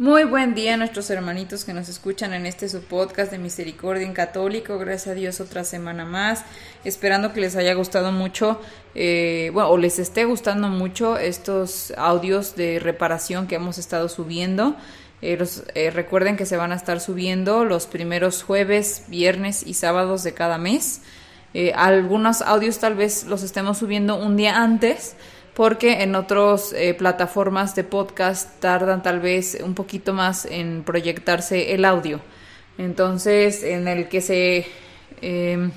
Muy 0.00 0.24
buen 0.24 0.54
día 0.54 0.72
a 0.72 0.76
nuestros 0.78 1.10
hermanitos 1.10 1.66
que 1.66 1.74
nos 1.74 1.90
escuchan 1.90 2.32
en 2.32 2.46
este 2.46 2.70
su 2.70 2.80
podcast 2.80 3.30
de 3.30 3.36
Misericordia 3.36 4.06
en 4.06 4.14
Católico. 4.14 4.78
Gracias 4.78 5.08
a 5.08 5.12
Dios 5.12 5.42
otra 5.42 5.62
semana 5.62 6.06
más. 6.06 6.42
Esperando 6.84 7.34
que 7.34 7.42
les 7.42 7.54
haya 7.54 7.74
gustado 7.74 8.10
mucho, 8.10 8.58
eh, 8.94 9.50
bueno, 9.52 9.68
o 9.68 9.76
les 9.76 9.98
esté 9.98 10.24
gustando 10.24 10.68
mucho 10.68 11.18
estos 11.18 11.92
audios 11.98 12.56
de 12.56 12.78
reparación 12.78 13.46
que 13.46 13.56
hemos 13.56 13.76
estado 13.76 14.08
subiendo. 14.08 14.74
Eh, 15.20 15.36
eh, 15.74 15.90
recuerden 15.90 16.38
que 16.38 16.46
se 16.46 16.56
van 16.56 16.72
a 16.72 16.76
estar 16.76 16.98
subiendo 16.98 17.66
los 17.66 17.86
primeros 17.86 18.42
jueves, 18.42 19.04
viernes 19.08 19.66
y 19.66 19.74
sábados 19.74 20.22
de 20.22 20.32
cada 20.32 20.56
mes. 20.56 21.02
algunos 21.74 22.40
audios 22.40 22.78
tal 22.78 22.94
vez 22.94 23.24
los 23.24 23.42
estemos 23.42 23.76
subiendo 23.76 24.16
un 24.16 24.38
día 24.38 24.62
antes 24.62 25.14
porque 25.60 26.02
en 26.02 26.14
otras 26.14 26.72
eh, 26.72 26.94
plataformas 26.94 27.74
de 27.74 27.84
podcast 27.84 28.58
tardan 28.60 29.02
tal 29.02 29.20
vez 29.20 29.58
un 29.62 29.74
poquito 29.74 30.14
más 30.14 30.46
en 30.46 30.84
proyectarse 30.84 31.74
el 31.74 31.84
audio. 31.84 32.18
Entonces, 32.78 33.62
en 33.62 33.86
el 33.86 34.08
que 34.08 34.22
se 34.22 34.64
em, 35.20 35.70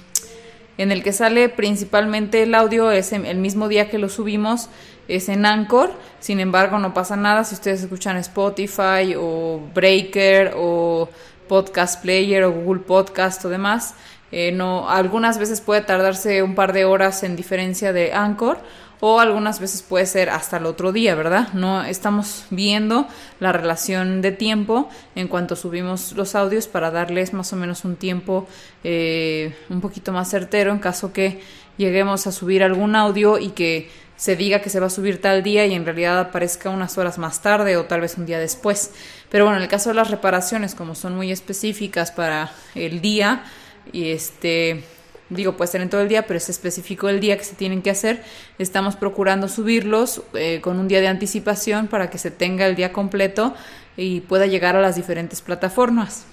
en 0.77 0.91
el 0.93 1.03
que 1.03 1.11
sale 1.11 1.49
principalmente 1.49 2.43
el 2.43 2.55
audio 2.55 2.91
es 2.91 3.11
el 3.11 3.37
mismo 3.39 3.67
día 3.67 3.89
que 3.89 3.97
lo 3.97 4.07
subimos 4.07 4.69
es 5.09 5.27
en 5.27 5.45
Anchor. 5.45 5.91
Sin 6.21 6.39
embargo, 6.39 6.79
no 6.79 6.93
pasa 6.93 7.17
nada 7.17 7.43
si 7.43 7.55
ustedes 7.55 7.81
escuchan 7.81 8.15
Spotify 8.15 9.15
o 9.17 9.59
Breaker 9.73 10.53
o 10.55 11.09
Podcast 11.47 12.01
Player 12.01 12.43
o 12.43 12.51
Google 12.51 12.81
Podcast 12.81 13.43
o 13.45 13.49
demás. 13.49 13.95
Eh, 14.31 14.51
no, 14.51 14.89
algunas 14.89 15.37
veces 15.37 15.61
puede 15.61 15.81
tardarse 15.81 16.41
un 16.41 16.55
par 16.55 16.73
de 16.73 16.85
horas 16.85 17.23
en 17.23 17.35
diferencia 17.35 17.93
de 17.93 18.13
Anchor 18.13 18.57
o 19.05 19.19
algunas 19.19 19.59
veces 19.59 19.81
puede 19.81 20.05
ser 20.05 20.29
hasta 20.29 20.57
el 20.57 20.65
otro 20.65 20.93
día, 20.93 21.13
¿verdad? 21.13 21.49
No 21.53 21.83
estamos 21.83 22.45
viendo 22.49 23.05
la 23.41 23.51
relación 23.51 24.21
de 24.21 24.31
tiempo 24.31 24.87
en 25.13 25.27
cuanto 25.27 25.57
subimos 25.57 26.13
los 26.13 26.35
audios 26.35 26.67
para 26.67 26.89
darles 26.89 27.33
más 27.33 27.51
o 27.51 27.57
menos 27.57 27.83
un 27.83 27.97
tiempo 27.97 28.47
eh, 28.85 29.55
un 29.69 29.81
poquito 29.81 30.13
más 30.13 30.29
certero 30.29 30.71
en 30.71 30.79
caso 30.79 31.11
que 31.11 31.41
lleguemos 31.77 32.27
a 32.27 32.31
subir 32.31 32.63
algún 32.63 32.95
audio 32.95 33.39
y 33.39 33.49
que 33.49 33.89
se 34.23 34.37
diga 34.37 34.61
que 34.61 34.69
se 34.69 34.79
va 34.79 34.85
a 34.85 34.89
subir 34.89 35.19
tal 35.19 35.43
día 35.43 35.65
y 35.65 35.73
en 35.73 35.83
realidad 35.83 36.17
aparezca 36.17 36.69
unas 36.69 36.97
horas 36.97 37.17
más 37.17 37.41
tarde 37.41 37.75
o 37.75 37.83
tal 37.83 37.99
vez 37.99 38.17
un 38.17 38.25
día 38.25 38.39
después. 38.39 38.91
Pero 39.29 39.43
bueno, 39.43 39.57
en 39.57 39.63
el 39.63 39.69
caso 39.69 39.89
de 39.89 39.95
las 39.95 40.09
reparaciones, 40.09 40.75
como 40.75 40.95
son 40.95 41.13
muy 41.13 41.29
específicas 41.29 42.13
para 42.13 42.53
el 42.73 43.01
día, 43.01 43.43
y 43.91 44.11
este 44.11 44.85
digo, 45.27 45.57
puede 45.57 45.69
ser 45.69 45.81
en 45.81 45.89
todo 45.89 45.99
el 45.99 46.07
día, 46.07 46.25
pero 46.25 46.37
es 46.37 46.47
específico 46.47 47.09
el 47.09 47.19
día 47.19 47.37
que 47.37 47.43
se 47.43 47.55
tienen 47.55 47.81
que 47.81 47.89
hacer. 47.89 48.23
Estamos 48.59 48.95
procurando 48.95 49.49
subirlos 49.49 50.21
eh, 50.35 50.61
con 50.61 50.79
un 50.79 50.87
día 50.87 51.01
de 51.01 51.09
anticipación 51.09 51.87
para 51.89 52.09
que 52.09 52.17
se 52.17 52.31
tenga 52.31 52.65
el 52.65 52.77
día 52.77 52.93
completo 52.93 53.53
y 53.97 54.21
pueda 54.21 54.45
llegar 54.45 54.77
a 54.77 54.81
las 54.81 54.95
diferentes 54.95 55.41
plataformas. 55.41 56.23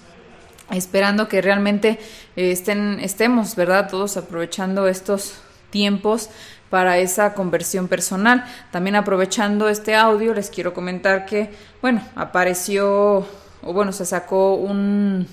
Esperando 0.71 1.27
que 1.27 1.41
realmente 1.41 1.99
eh, 2.37 2.53
estemos, 3.01 3.55
¿verdad? 3.57 3.89
Todos 3.89 4.15
aprovechando 4.15 4.87
estos 4.87 5.41
tiempos 5.71 6.29
para 6.71 6.97
esa 6.97 7.33
conversión 7.33 7.87
personal. 7.87 8.45
También 8.71 8.95
aprovechando 8.95 9.69
este 9.69 9.95
audio, 9.95 10.33
les 10.33 10.49
quiero 10.49 10.73
comentar 10.73 11.25
que, 11.25 11.51
bueno, 11.81 12.01
apareció, 12.15 13.25
o 13.61 13.73
bueno, 13.73 13.91
se 13.91 14.05
sacó 14.05 14.55
un, 14.55 15.27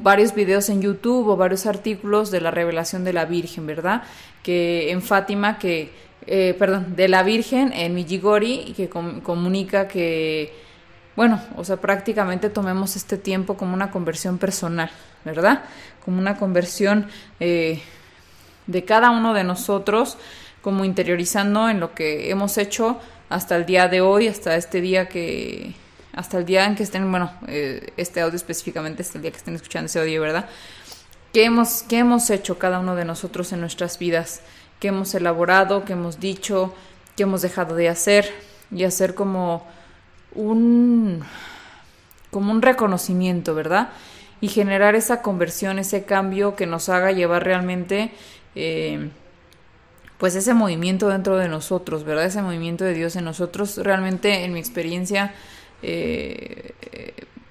varios 0.00 0.34
videos 0.34 0.70
en 0.70 0.80
YouTube 0.80 1.28
o 1.28 1.36
varios 1.36 1.66
artículos 1.66 2.30
de 2.30 2.40
la 2.40 2.50
revelación 2.50 3.04
de 3.04 3.12
la 3.12 3.26
Virgen, 3.26 3.66
¿verdad? 3.66 4.02
Que 4.42 4.90
en 4.90 5.02
Fátima, 5.02 5.58
que, 5.58 5.92
eh, 6.26 6.56
perdón, 6.58 6.96
de 6.96 7.08
la 7.08 7.22
Virgen 7.22 7.72
en 7.74 7.94
Mijigori, 7.94 8.72
que 8.74 8.88
comunica 8.88 9.86
que, 9.86 10.54
bueno, 11.14 11.42
o 11.56 11.64
sea, 11.64 11.76
prácticamente 11.76 12.48
tomemos 12.48 12.96
este 12.96 13.18
tiempo 13.18 13.58
como 13.58 13.74
una 13.74 13.90
conversión 13.90 14.38
personal, 14.38 14.90
¿verdad? 15.26 15.64
Como 16.04 16.18
una 16.18 16.38
conversión 16.38 17.06
eh, 17.38 17.82
de 18.68 18.84
cada 18.84 19.10
uno 19.10 19.34
de 19.34 19.42
nosotros, 19.42 20.16
como 20.62 20.84
interiorizando 20.84 21.68
en 21.68 21.80
lo 21.80 21.94
que 21.94 22.30
hemos 22.30 22.56
hecho 22.58 23.00
hasta 23.28 23.56
el 23.56 23.66
día 23.66 23.88
de 23.88 24.00
hoy, 24.00 24.28
hasta 24.28 24.54
este 24.54 24.80
día 24.80 25.08
que 25.08 25.74
hasta 26.18 26.38
el 26.38 26.44
día 26.44 26.64
en 26.64 26.74
que 26.74 26.82
estén, 26.82 27.08
bueno, 27.10 27.30
eh, 27.46 27.92
este 27.96 28.20
audio 28.20 28.34
específicamente, 28.34 29.02
hasta 29.02 29.18
el 29.18 29.22
día 29.22 29.30
que 29.30 29.36
estén 29.36 29.54
escuchando 29.54 29.86
ese 29.86 30.00
audio, 30.00 30.20
¿verdad? 30.20 30.48
¿Qué 31.32 31.44
hemos, 31.44 31.84
¿Qué 31.84 31.98
hemos 31.98 32.28
hecho 32.30 32.58
cada 32.58 32.80
uno 32.80 32.96
de 32.96 33.04
nosotros 33.04 33.52
en 33.52 33.60
nuestras 33.60 34.00
vidas? 34.00 34.40
¿Qué 34.80 34.88
hemos 34.88 35.14
elaborado? 35.14 35.84
¿Qué 35.84 35.92
hemos 35.92 36.18
dicho? 36.18 36.74
¿Qué 37.16 37.22
hemos 37.22 37.42
dejado 37.42 37.76
de 37.76 37.88
hacer? 37.88 38.32
Y 38.72 38.82
hacer 38.82 39.14
como 39.14 39.64
un, 40.34 41.22
como 42.32 42.50
un 42.50 42.62
reconocimiento, 42.62 43.54
¿verdad? 43.54 43.90
Y 44.40 44.48
generar 44.48 44.96
esa 44.96 45.22
conversión, 45.22 45.78
ese 45.78 46.04
cambio 46.04 46.56
que 46.56 46.66
nos 46.66 46.88
haga 46.88 47.12
llevar 47.12 47.44
realmente... 47.44 48.10
Eh, 48.58 49.10
pues 50.18 50.34
ese 50.34 50.52
movimiento 50.52 51.08
dentro 51.08 51.36
de 51.36 51.48
nosotros, 51.48 52.02
¿verdad? 52.02 52.24
Ese 52.24 52.42
movimiento 52.42 52.84
de 52.84 52.92
Dios 52.92 53.14
en 53.14 53.24
nosotros, 53.24 53.76
realmente 53.76 54.44
en 54.44 54.52
mi 54.52 54.58
experiencia 54.58 55.32
eh, 55.82 56.74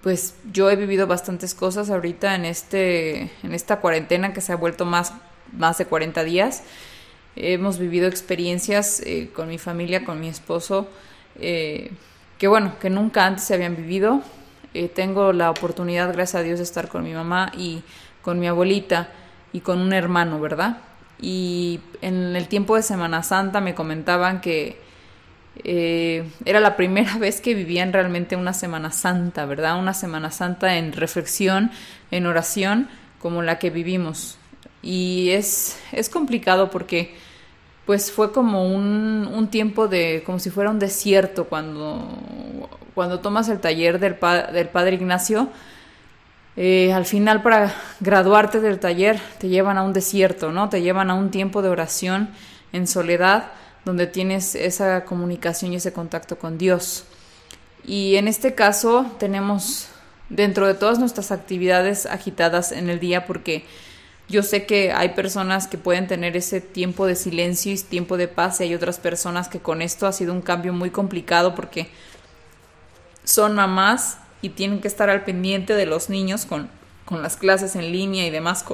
pues 0.02 0.36
yo 0.52 0.70
he 0.70 0.76
vivido 0.76 1.08
bastantes 1.08 1.54
cosas 1.54 1.90
ahorita 1.90 2.36
en, 2.36 2.46
este, 2.46 3.32
en 3.44 3.54
esta 3.54 3.80
cuarentena 3.80 4.34
que 4.34 4.42
se 4.42 4.54
ha 4.54 4.56
vuelto 4.56 4.86
más, 4.86 5.14
más 5.52 5.78
de 5.78 5.86
40 5.86 6.24
días. 6.24 6.64
Hemos 7.36 7.78
vivido 7.78 8.08
experiencias 8.08 9.02
eh, 9.06 9.30
con 9.34 9.48
mi 9.48 9.58
familia, 9.58 10.06
con 10.06 10.20
mi 10.20 10.28
esposo, 10.28 10.88
eh, 11.40 11.92
que 12.38 12.48
bueno, 12.48 12.80
que 12.80 12.90
nunca 12.90 13.26
antes 13.26 13.44
se 13.46 13.54
habían 13.54 13.76
vivido. 13.76 14.22
tengo 14.96 15.34
la 15.34 15.50
oportunidad, 15.50 16.14
gracias 16.14 16.36
a 16.36 16.44
Dios, 16.44 16.60
de 16.60 16.64
estar 16.64 16.88
con 16.88 17.04
mi 17.04 17.14
mamá 17.14 17.52
y 17.58 17.84
con 18.22 18.40
mi 18.40 18.48
abuelita 18.48 19.10
y 19.54 19.62
con 19.62 19.80
un 19.80 19.94
hermano, 19.94 20.40
¿verdad? 20.40 20.78
Y 21.20 21.80
en 22.02 22.36
el 22.36 22.48
tiempo 22.48 22.76
de 22.76 22.84
Semana 22.84 23.24
Santa 23.24 23.60
me 23.62 23.74
comentaban 23.74 24.42
que 24.42 24.80
eh, 25.64 26.30
era 26.46 26.60
la 26.60 26.76
primera 26.76 27.18
vez 27.20 27.42
que 27.42 27.54
vivían 27.54 27.94
realmente 27.94 28.36
una 28.36 28.54
Semana 28.54 28.92
Santa, 28.92 29.46
¿verdad? 29.46 29.80
Una 29.80 29.94
Semana 29.94 30.32
Santa 30.32 30.78
en 30.78 30.94
reflexión, 30.94 31.72
en 32.12 32.26
oración, 32.26 32.90
como 33.20 33.42
la 33.42 33.60
que 33.60 33.70
vivimos. 33.70 34.38
Y 34.82 35.32
es, 35.32 35.80
es 35.92 36.10
complicado 36.10 36.70
porque 36.70 37.16
pues 37.86 38.12
fue 38.12 38.34
como 38.34 38.66
un, 38.66 39.30
un, 39.34 39.48
tiempo 39.48 39.88
de, 39.88 40.22
como 40.26 40.40
si 40.40 40.50
fuera 40.50 40.70
un 40.70 40.78
desierto 40.78 41.46
cuando, 41.46 42.06
cuando 42.94 43.22
tomas 43.22 43.48
el 43.48 43.62
taller 43.62 43.98
del, 44.00 44.18
del 44.52 44.68
Padre 44.68 44.96
Ignacio. 44.96 45.50
Eh, 46.60 46.92
al 46.92 47.06
final 47.06 47.44
para 47.44 47.72
graduarte 48.00 48.60
del 48.60 48.80
taller 48.80 49.22
te 49.38 49.48
llevan 49.48 49.78
a 49.78 49.84
un 49.84 49.94
desierto, 49.94 50.52
¿no? 50.52 50.70
Te 50.70 50.82
llevan 50.82 51.12
a 51.12 51.14
un 51.14 51.30
tiempo 51.30 51.62
de 51.62 51.70
oración 51.70 52.30
en 52.74 52.88
soledad 52.88 53.52
donde 53.86 54.08
tienes 54.08 54.56
esa 54.56 55.06
comunicación 55.06 55.72
y 55.72 55.76
ese 55.76 55.94
contacto 55.94 56.40
con 56.40 56.58
Dios. 56.58 57.06
Y 57.86 58.16
en 58.16 58.28
este 58.28 58.56
caso 58.56 59.06
tenemos 59.20 59.88
dentro 60.30 60.66
de 60.66 60.74
todas 60.74 60.98
nuestras 60.98 61.32
actividades 61.32 62.08
agitadas 62.08 62.72
en 62.72 62.90
el 62.90 63.00
día 63.00 63.28
porque 63.28 63.64
yo 64.28 64.42
sé 64.42 64.66
que 64.66 64.92
hay 64.92 65.10
personas 65.10 65.68
que 65.68 65.78
pueden 65.78 66.08
tener 66.08 66.36
ese 66.36 66.60
tiempo 66.60 67.06
de 67.06 67.16
silencio 67.16 67.72
y 67.72 67.78
tiempo 67.78 68.18
de 68.18 68.28
paz 68.28 68.60
y 68.60 68.64
hay 68.64 68.74
otras 68.74 68.98
personas 68.98 69.48
que 69.48 69.60
con 69.60 69.84
esto 69.84 70.08
ha 70.08 70.12
sido 70.12 70.34
un 70.34 70.42
cambio 70.42 70.74
muy 70.74 70.90
complicado 70.90 71.54
porque 71.54 71.88
son 73.24 73.54
mamás 73.54 74.18
y 74.42 74.50
tienen 74.50 74.82
que 74.82 74.88
estar 74.88 75.10
al 75.10 75.24
pendiente 75.24 75.74
de 75.74 75.86
los 75.86 76.10
niños 76.10 76.46
con, 76.46 76.70
con 77.06 77.22
las 77.22 77.38
clases 77.38 77.76
en 77.76 77.92
línea 77.92 78.26
y 78.26 78.30
demás 78.30 78.66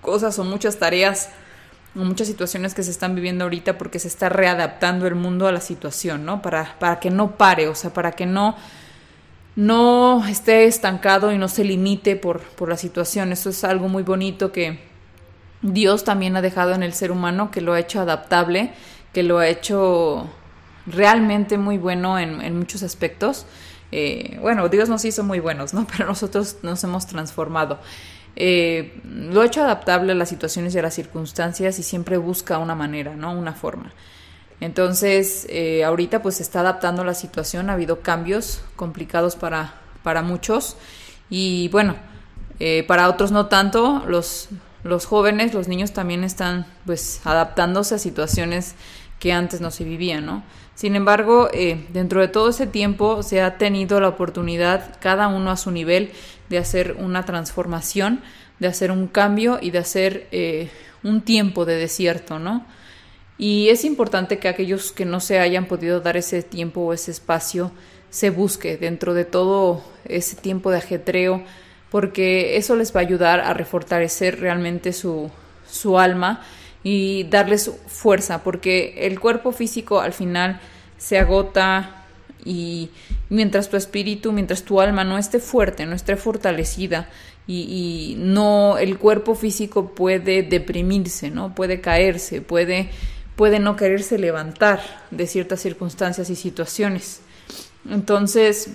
cosas 0.00 0.38
o 0.38 0.44
muchas 0.44 0.78
tareas 0.78 1.30
muchas 1.94 2.28
situaciones 2.28 2.74
que 2.74 2.82
se 2.82 2.90
están 2.90 3.14
viviendo 3.14 3.44
ahorita 3.44 3.78
porque 3.78 3.98
se 3.98 4.08
está 4.08 4.28
readaptando 4.28 5.06
el 5.06 5.14
mundo 5.14 5.46
a 5.46 5.52
la 5.52 5.60
situación, 5.60 6.24
¿no? 6.24 6.42
Para, 6.42 6.76
para 6.78 7.00
que 7.00 7.10
no 7.10 7.36
pare, 7.36 7.68
o 7.68 7.74
sea, 7.74 7.92
para 7.92 8.12
que 8.12 8.26
no, 8.26 8.56
no 9.56 10.24
esté 10.26 10.64
estancado 10.64 11.32
y 11.32 11.38
no 11.38 11.48
se 11.48 11.64
limite 11.64 12.16
por, 12.16 12.40
por 12.40 12.68
la 12.68 12.76
situación. 12.76 13.32
Eso 13.32 13.50
es 13.50 13.64
algo 13.64 13.88
muy 13.88 14.02
bonito 14.02 14.52
que 14.52 14.78
Dios 15.62 16.04
también 16.04 16.36
ha 16.36 16.42
dejado 16.42 16.74
en 16.74 16.82
el 16.82 16.92
ser 16.92 17.10
humano, 17.10 17.50
que 17.50 17.60
lo 17.60 17.72
ha 17.72 17.80
hecho 17.80 18.00
adaptable, 18.00 18.72
que 19.12 19.22
lo 19.22 19.38
ha 19.38 19.48
hecho 19.48 20.28
realmente 20.86 21.58
muy 21.58 21.76
bueno 21.76 22.18
en, 22.18 22.40
en 22.40 22.56
muchos 22.56 22.82
aspectos 22.82 23.46
Eh, 23.92 24.38
bueno, 24.40 24.68
Dios 24.68 24.88
nos 24.88 25.04
hizo 25.04 25.24
muy 25.24 25.40
buenos, 25.40 25.74
¿no? 25.74 25.86
Pero 25.96 26.06
nosotros 26.06 26.58
nos 26.62 26.82
hemos 26.84 27.06
transformado. 27.06 27.78
Eh, 28.36 29.00
lo 29.04 29.42
hecho 29.42 29.62
adaptable 29.62 30.12
a 30.12 30.14
las 30.14 30.28
situaciones 30.28 30.74
y 30.74 30.78
a 30.78 30.82
las 30.82 30.94
circunstancias 30.94 31.78
y 31.78 31.82
siempre 31.82 32.16
busca 32.16 32.58
una 32.58 32.74
manera, 32.74 33.16
¿no? 33.16 33.32
Una 33.32 33.52
forma. 33.52 33.92
Entonces, 34.60 35.46
eh, 35.48 35.84
ahorita 35.84 36.22
pues 36.22 36.36
se 36.36 36.42
está 36.42 36.60
adaptando 36.60 37.02
la 37.02 37.14
situación, 37.14 37.70
ha 37.70 37.74
habido 37.74 38.00
cambios 38.00 38.62
complicados 38.76 39.36
para, 39.36 39.74
para 40.02 40.22
muchos 40.22 40.76
y 41.30 41.68
bueno, 41.68 41.96
para 42.86 43.08
otros 43.08 43.30
no 43.30 43.46
tanto, 43.46 44.04
los, 44.06 44.50
los 44.84 45.06
jóvenes, 45.06 45.54
los 45.54 45.66
niños 45.66 45.92
también 45.92 46.24
están 46.24 46.66
pues 46.84 47.22
adaptándose 47.24 47.94
a 47.94 47.98
situaciones 47.98 48.74
que 49.18 49.32
antes 49.32 49.62
no 49.62 49.70
se 49.70 49.84
vivían, 49.84 50.26
¿no? 50.26 50.42
Sin 50.80 50.96
embargo, 50.96 51.50
eh, 51.52 51.84
dentro 51.92 52.22
de 52.22 52.28
todo 52.28 52.48
ese 52.48 52.66
tiempo 52.66 53.22
se 53.22 53.42
ha 53.42 53.58
tenido 53.58 54.00
la 54.00 54.08
oportunidad, 54.08 54.96
cada 54.98 55.28
uno 55.28 55.50
a 55.50 55.58
su 55.58 55.70
nivel, 55.70 56.10
de 56.48 56.56
hacer 56.56 56.96
una 56.98 57.26
transformación, 57.26 58.22
de 58.60 58.68
hacer 58.68 58.90
un 58.90 59.06
cambio 59.06 59.58
y 59.60 59.72
de 59.72 59.78
hacer 59.78 60.26
un 61.02 61.20
tiempo 61.20 61.66
de 61.66 61.76
desierto, 61.76 62.38
¿no? 62.38 62.64
Y 63.36 63.68
es 63.68 63.84
importante 63.84 64.38
que 64.38 64.48
aquellos 64.48 64.90
que 64.90 65.04
no 65.04 65.20
se 65.20 65.38
hayan 65.38 65.66
podido 65.66 66.00
dar 66.00 66.16
ese 66.16 66.42
tiempo 66.42 66.80
o 66.80 66.94
ese 66.94 67.10
espacio 67.10 67.72
se 68.08 68.30
busque 68.30 68.78
dentro 68.78 69.12
de 69.12 69.26
todo 69.26 69.84
ese 70.06 70.34
tiempo 70.34 70.70
de 70.70 70.78
ajetreo, 70.78 71.44
porque 71.90 72.56
eso 72.56 72.74
les 72.74 72.96
va 72.96 73.00
a 73.00 73.02
ayudar 73.02 73.40
a 73.40 73.52
refortalecer 73.52 74.40
realmente 74.40 74.94
su, 74.94 75.30
su 75.70 75.98
alma 75.98 76.40
y 76.82 77.24
darles 77.24 77.70
fuerza, 77.86 78.42
porque 78.42 79.06
el 79.06 79.20
cuerpo 79.20 79.52
físico 79.52 80.00
al 80.00 80.12
final 80.12 80.60
se 80.98 81.18
agota 81.18 82.04
y 82.44 82.90
mientras 83.28 83.68
tu 83.68 83.76
espíritu, 83.76 84.32
mientras 84.32 84.62
tu 84.62 84.80
alma 84.80 85.04
no 85.04 85.18
esté 85.18 85.40
fuerte, 85.40 85.86
no 85.86 85.94
esté 85.94 86.16
fortalecida 86.16 87.08
y, 87.46 88.14
no 88.18 88.78
el 88.78 88.96
cuerpo 88.98 89.34
físico 89.34 89.94
puede 89.94 90.42
deprimirse, 90.42 91.30
¿no? 91.30 91.54
Puede 91.54 91.80
caerse, 91.80 92.40
puede 92.40 92.90
puede 93.36 93.58
no 93.58 93.74
quererse 93.74 94.18
levantar 94.18 94.82
de 95.10 95.26
ciertas 95.26 95.60
circunstancias 95.60 96.28
y 96.28 96.36
situaciones. 96.36 97.22
Entonces, 97.88 98.68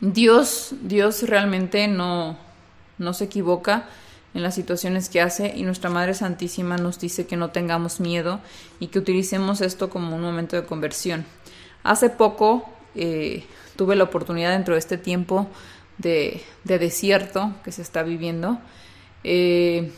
Dios, 0.00 0.74
Dios 0.82 1.24
realmente 1.24 1.88
no, 1.88 2.38
no 2.98 3.12
se 3.12 3.24
equivoca 3.24 3.88
en 4.34 4.42
las 4.42 4.54
situaciones 4.54 5.08
que 5.08 5.20
hace 5.20 5.52
y 5.56 5.62
nuestra 5.62 5.90
Madre 5.90 6.14
Santísima 6.14 6.76
nos 6.76 6.98
dice 6.98 7.26
que 7.26 7.36
no 7.36 7.50
tengamos 7.50 8.00
miedo 8.00 8.40
y 8.78 8.88
que 8.88 8.98
utilicemos 8.98 9.60
esto 9.60 9.90
como 9.90 10.14
un 10.14 10.22
momento 10.22 10.56
de 10.56 10.64
conversión. 10.64 11.24
Hace 11.82 12.10
poco 12.10 12.68
eh, 12.94 13.44
tuve 13.76 13.96
la 13.96 14.04
oportunidad 14.04 14.52
dentro 14.52 14.74
de 14.74 14.80
este 14.80 14.98
tiempo 14.98 15.48
de, 15.98 16.42
de 16.64 16.78
desierto 16.78 17.52
que 17.64 17.72
se 17.72 17.82
está 17.82 18.02
viviendo. 18.02 18.58
Eh, 19.24 19.90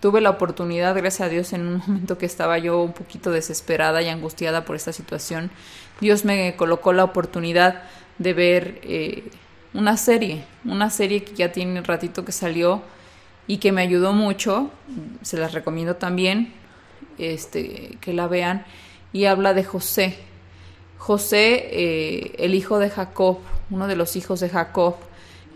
tuve 0.00 0.20
la 0.20 0.30
oportunidad, 0.30 0.96
gracias 0.96 1.26
a 1.26 1.30
Dios, 1.30 1.52
en 1.52 1.66
un 1.66 1.78
momento 1.86 2.18
que 2.18 2.26
estaba 2.26 2.58
yo 2.58 2.82
un 2.82 2.92
poquito 2.92 3.30
desesperada 3.30 4.02
y 4.02 4.08
angustiada 4.08 4.64
por 4.64 4.76
esta 4.76 4.92
situación, 4.92 5.50
Dios 6.00 6.24
me 6.24 6.56
colocó 6.56 6.92
la 6.92 7.04
oportunidad 7.04 7.82
de 8.18 8.32
ver 8.32 8.80
eh, 8.82 9.24
una 9.72 9.96
serie, 9.96 10.44
una 10.64 10.90
serie 10.90 11.24
que 11.24 11.34
ya 11.34 11.52
tiene 11.52 11.80
ratito 11.82 12.24
que 12.24 12.32
salió 12.32 12.82
y 13.46 13.58
que 13.58 13.72
me 13.72 13.82
ayudó 13.82 14.12
mucho, 14.12 14.70
se 15.22 15.36
las 15.36 15.52
recomiendo 15.52 15.96
también, 15.96 16.52
este, 17.18 17.98
que 18.00 18.12
la 18.12 18.26
vean, 18.26 18.64
y 19.12 19.26
habla 19.26 19.54
de 19.54 19.64
José. 19.64 20.16
José, 20.98 21.68
eh, 21.70 22.34
el 22.38 22.54
hijo 22.54 22.78
de 22.78 22.90
Jacob, 22.90 23.38
uno 23.70 23.86
de 23.86 23.96
los 23.96 24.16
hijos 24.16 24.40
de 24.40 24.48
Jacob, 24.48 24.96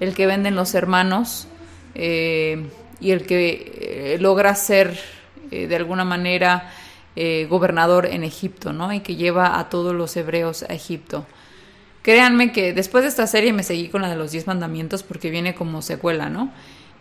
el 0.01 0.15
que 0.15 0.27
venden 0.27 0.55
los 0.55 0.75
hermanos, 0.75 1.49
eh, 1.95 2.67
y 3.01 3.13
el 3.13 3.27
que 3.27 4.15
eh, 4.15 4.19
logra 4.21 4.55
ser 4.55 4.99
de 5.51 5.75
alguna 5.75 6.05
manera 6.05 6.71
gobernador 7.49 8.05
en 8.05 8.23
Egipto, 8.23 8.75
¿no? 8.75 8.93
Y 8.93 9.01
que 9.01 9.17
lleva 9.17 9.59
a 9.59 9.71
todos 9.71 9.95
los 9.95 10.15
hebreos 10.15 10.63
a 10.63 10.75
Egipto. 10.75 11.25
Créanme 12.03 12.53
que 12.53 12.75
después 12.75 13.03
de 13.03 13.09
esta 13.09 13.27
serie 13.27 13.55
me 13.55 13.63
seguí 13.63 13.89
con 13.89 14.03
la 14.03 14.11
de 14.11 14.17
los 14.17 14.31
diez 14.31 14.47
mandamientos 14.47 15.03
porque 15.03 15.31
viene 15.31 15.55
como 15.55 15.81
secuela, 15.81 16.29
¿no? 16.29 16.53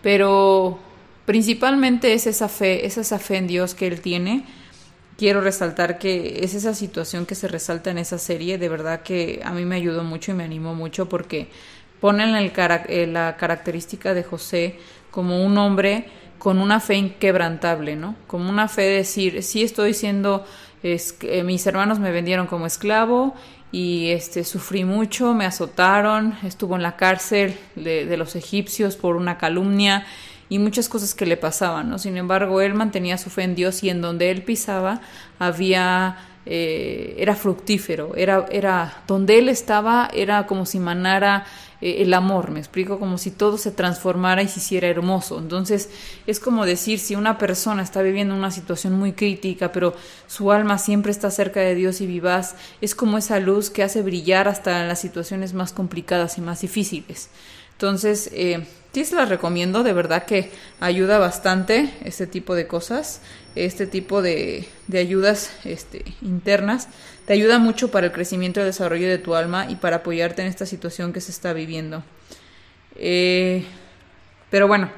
Pero 0.08 0.80
principalmente 1.26 2.14
es 2.14 2.28
esa 2.28 2.48
fe, 2.48 2.86
es 2.86 2.98
esa 2.98 3.20
fe 3.20 3.36
en 3.36 3.46
Dios 3.46 3.76
que 3.76 3.88
él 3.88 4.00
tiene. 4.00 4.46
Quiero 5.18 5.42
resaltar 5.42 6.00
que 6.00 6.46
es 6.46 6.54
esa 6.54 6.74
situación 6.74 7.26
que 7.26 7.36
se 7.36 7.50
resalta 7.50 7.92
en 7.92 7.98
esa 7.98 8.18
serie, 8.18 8.58
de 8.58 8.70
verdad 8.70 9.02
que 9.02 9.42
a 9.44 9.52
mí 9.52 9.66
me 9.66 9.76
ayudó 9.76 10.06
mucho 10.06 10.32
y 10.32 10.36
me 10.36 10.46
animó 10.46 10.76
mucho 10.76 11.10
porque 11.10 11.50
ponen 12.00 12.36
el, 12.36 13.12
la 13.12 13.36
característica 13.36 14.14
de 14.14 14.24
José 14.24 14.80
como 15.12 15.46
un 15.46 15.58
hombre 15.58 16.06
con 16.40 16.60
una 16.60 16.80
fe 16.80 16.96
inquebrantable, 16.96 17.98
¿no? 17.98 18.16
Como 18.28 18.50
una 18.50 18.70
fe 18.70 18.84
de 18.84 18.96
decir, 19.00 19.44
sí 19.44 19.62
estoy 19.62 19.94
siendo, 19.94 20.46
eh, 20.84 21.44
mis 21.44 21.68
hermanos 21.68 22.00
me 22.00 22.14
vendieron 22.14 22.48
como 22.48 22.66
esclavo 22.66 23.36
y 23.72 24.12
este 24.12 24.44
sufrí 24.44 24.86
mucho, 24.86 25.34
me 25.34 25.46
azotaron, 25.46 26.36
estuvo 26.44 26.76
en 26.76 26.84
la 26.84 26.96
cárcel 26.96 27.58
de, 27.76 28.06
de, 28.06 28.18
los 28.18 28.36
egipcios 28.36 28.96
por 28.96 29.16
una 29.16 29.38
calumnia 29.38 30.06
y 30.50 30.60
muchas 30.60 30.88
cosas 30.88 31.14
que 31.14 31.26
le 31.26 31.36
pasaban, 31.36 31.90
¿no? 31.90 32.00
Sin 32.00 32.16
embargo, 32.16 32.62
él 32.62 32.74
mantenía 32.74 33.18
su 33.18 33.30
fe 33.30 33.44
en 33.44 33.56
Dios 33.56 33.84
y 33.84 33.90
en 33.90 34.02
donde 34.02 34.32
él 34.32 34.44
pisaba 34.44 35.02
había 35.40 36.18
eh, 36.50 37.16
era 37.18 37.36
fructífero, 37.36 38.16
era, 38.16 38.46
era 38.50 39.04
donde 39.06 39.38
él 39.38 39.50
estaba, 39.50 40.10
era 40.14 40.48
como 40.48 40.66
si 40.66 40.80
manara 40.80 41.46
eh, 41.82 41.98
el 42.04 42.14
amor, 42.14 42.52
me 42.52 42.60
explico, 42.60 43.00
como 43.00 43.18
si 43.18 43.32
todo 43.32 43.58
se 43.58 43.72
transformara 43.72 44.42
y 44.42 44.48
se 44.48 44.60
hiciera 44.60 44.88
hermoso. 44.88 45.40
Entonces, 45.40 45.90
es 46.26 46.40
como 46.40 46.66
decir, 46.66 47.00
si 47.00 47.16
una 47.16 47.38
persona 47.38 47.84
está 47.84 48.02
viviendo 48.02 48.34
una 48.34 48.52
situación 48.52 48.94
muy 48.94 49.12
crítica, 49.12 49.74
pero 49.74 49.94
su 50.28 50.52
alma 50.52 50.78
siempre 50.78 51.12
está 51.12 51.32
cerca 51.32 51.60
de 51.60 51.76
Dios 51.76 52.00
y 52.00 52.08
vivaz, 52.08 52.56
es 52.80 52.96
como 52.96 53.18
esa 53.18 53.40
luz 53.40 53.70
que 53.70 53.84
hace 53.84 54.02
brillar 54.02 54.48
hasta 54.48 54.86
las 54.86 55.02
situaciones 55.02 55.54
más 55.54 55.74
complicadas 55.74 56.38
y 56.38 56.42
más 56.42 56.62
difíciles. 56.62 57.30
Entonces, 57.74 58.30
eh, 58.34 58.66
se 59.06 59.16
las 59.16 59.30
recomiendo, 59.30 59.84
de 59.84 59.94
verdad 59.94 60.26
que 60.26 60.52
ayuda 60.80 61.20
bastante 61.20 61.94
este 62.04 62.28
tipo 62.28 62.56
de 62.56 62.68
cosas, 62.68 63.22
este 63.56 63.88
tipo 63.88 64.22
de, 64.22 64.68
de 64.88 65.00
ayudas 65.00 65.52
este, 65.66 66.04
internas 66.22 66.90
te 67.28 67.34
ayuda 67.34 67.60
mucho 67.60 67.92
para 67.92 68.08
el 68.08 68.14
crecimiento 68.14 68.62
y 68.62 68.64
el 68.64 68.68
desarrollo 68.68 69.10
de 69.10 69.18
tu 69.18 69.36
alma 69.36 69.70
y 69.70 69.76
para 69.76 69.98
apoyarte 69.98 70.42
en 70.44 70.48
esta 70.48 70.66
situación 70.66 71.12
que 71.12 71.20
se 71.20 71.32
está 71.32 71.52
viviendo. 71.52 72.02
Eh, 72.96 73.66
pero 74.50 74.70
bueno, 74.70 74.90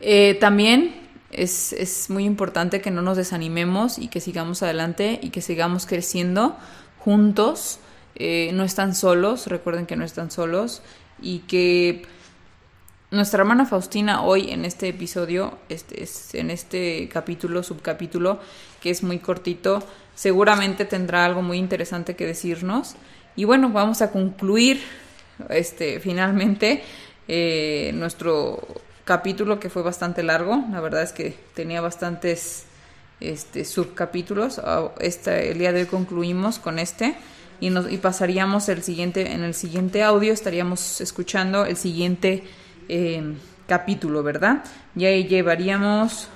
eh, 0.00 0.36
también 0.40 1.08
es, 1.30 1.72
es, 1.72 2.10
muy 2.10 2.24
importante 2.24 2.80
que 2.80 2.90
no 2.90 3.02
nos 3.02 3.16
desanimemos 3.16 4.00
y 4.00 4.08
que 4.08 4.20
sigamos 4.20 4.64
adelante 4.64 5.20
y 5.22 5.30
que 5.30 5.42
sigamos 5.42 5.86
creciendo 5.86 6.58
juntos. 6.98 7.78
Eh, 8.16 8.50
no 8.52 8.64
están 8.64 8.96
solos, 8.96 9.46
recuerden 9.46 9.86
que 9.86 9.94
no 9.94 10.04
están 10.04 10.32
solos 10.32 10.82
y 11.22 11.38
que 11.40 12.02
nuestra 13.14 13.40
hermana 13.40 13.64
Faustina 13.64 14.22
hoy 14.22 14.50
en 14.50 14.64
este 14.64 14.88
episodio, 14.88 15.58
este, 15.68 16.04
en 16.34 16.50
este 16.50 17.08
capítulo, 17.08 17.62
subcapítulo, 17.62 18.40
que 18.80 18.90
es 18.90 19.02
muy 19.02 19.18
cortito, 19.20 19.82
seguramente 20.14 20.84
tendrá 20.84 21.24
algo 21.24 21.40
muy 21.40 21.58
interesante 21.58 22.16
que 22.16 22.26
decirnos. 22.26 22.96
Y 23.36 23.44
bueno, 23.44 23.70
vamos 23.70 24.02
a 24.02 24.10
concluir 24.10 24.82
este, 25.48 26.00
finalmente 26.00 26.82
eh, 27.28 27.92
nuestro 27.94 28.66
capítulo 29.04 29.60
que 29.60 29.70
fue 29.70 29.82
bastante 29.82 30.22
largo. 30.22 30.64
La 30.70 30.80
verdad 30.80 31.02
es 31.02 31.12
que 31.12 31.36
tenía 31.54 31.80
bastantes 31.80 32.64
este, 33.20 33.64
subcapítulos. 33.64 34.60
Este, 34.98 35.52
el 35.52 35.58
día 35.58 35.72
de 35.72 35.82
hoy 35.82 35.86
concluimos 35.86 36.58
con 36.58 36.80
este 36.80 37.14
y, 37.60 37.70
nos, 37.70 37.90
y 37.90 37.98
pasaríamos 37.98 38.68
el 38.68 38.82
siguiente, 38.82 39.32
en 39.32 39.44
el 39.44 39.54
siguiente 39.54 40.02
audio 40.02 40.32
estaríamos 40.32 41.00
escuchando 41.00 41.64
el 41.64 41.76
siguiente 41.76 42.42
capítulo, 43.66 44.22
¿verdad? 44.22 44.64
Y 44.94 45.04
ahí 45.04 45.24
llevaríamos 45.24 46.28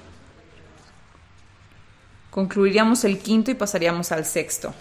Concluiríamos 2.38 3.02
el 3.04 3.18
quinto 3.18 3.50
y 3.50 3.54
pasaríamos 3.54 4.12
al 4.12 4.24
sexto. 4.24 4.72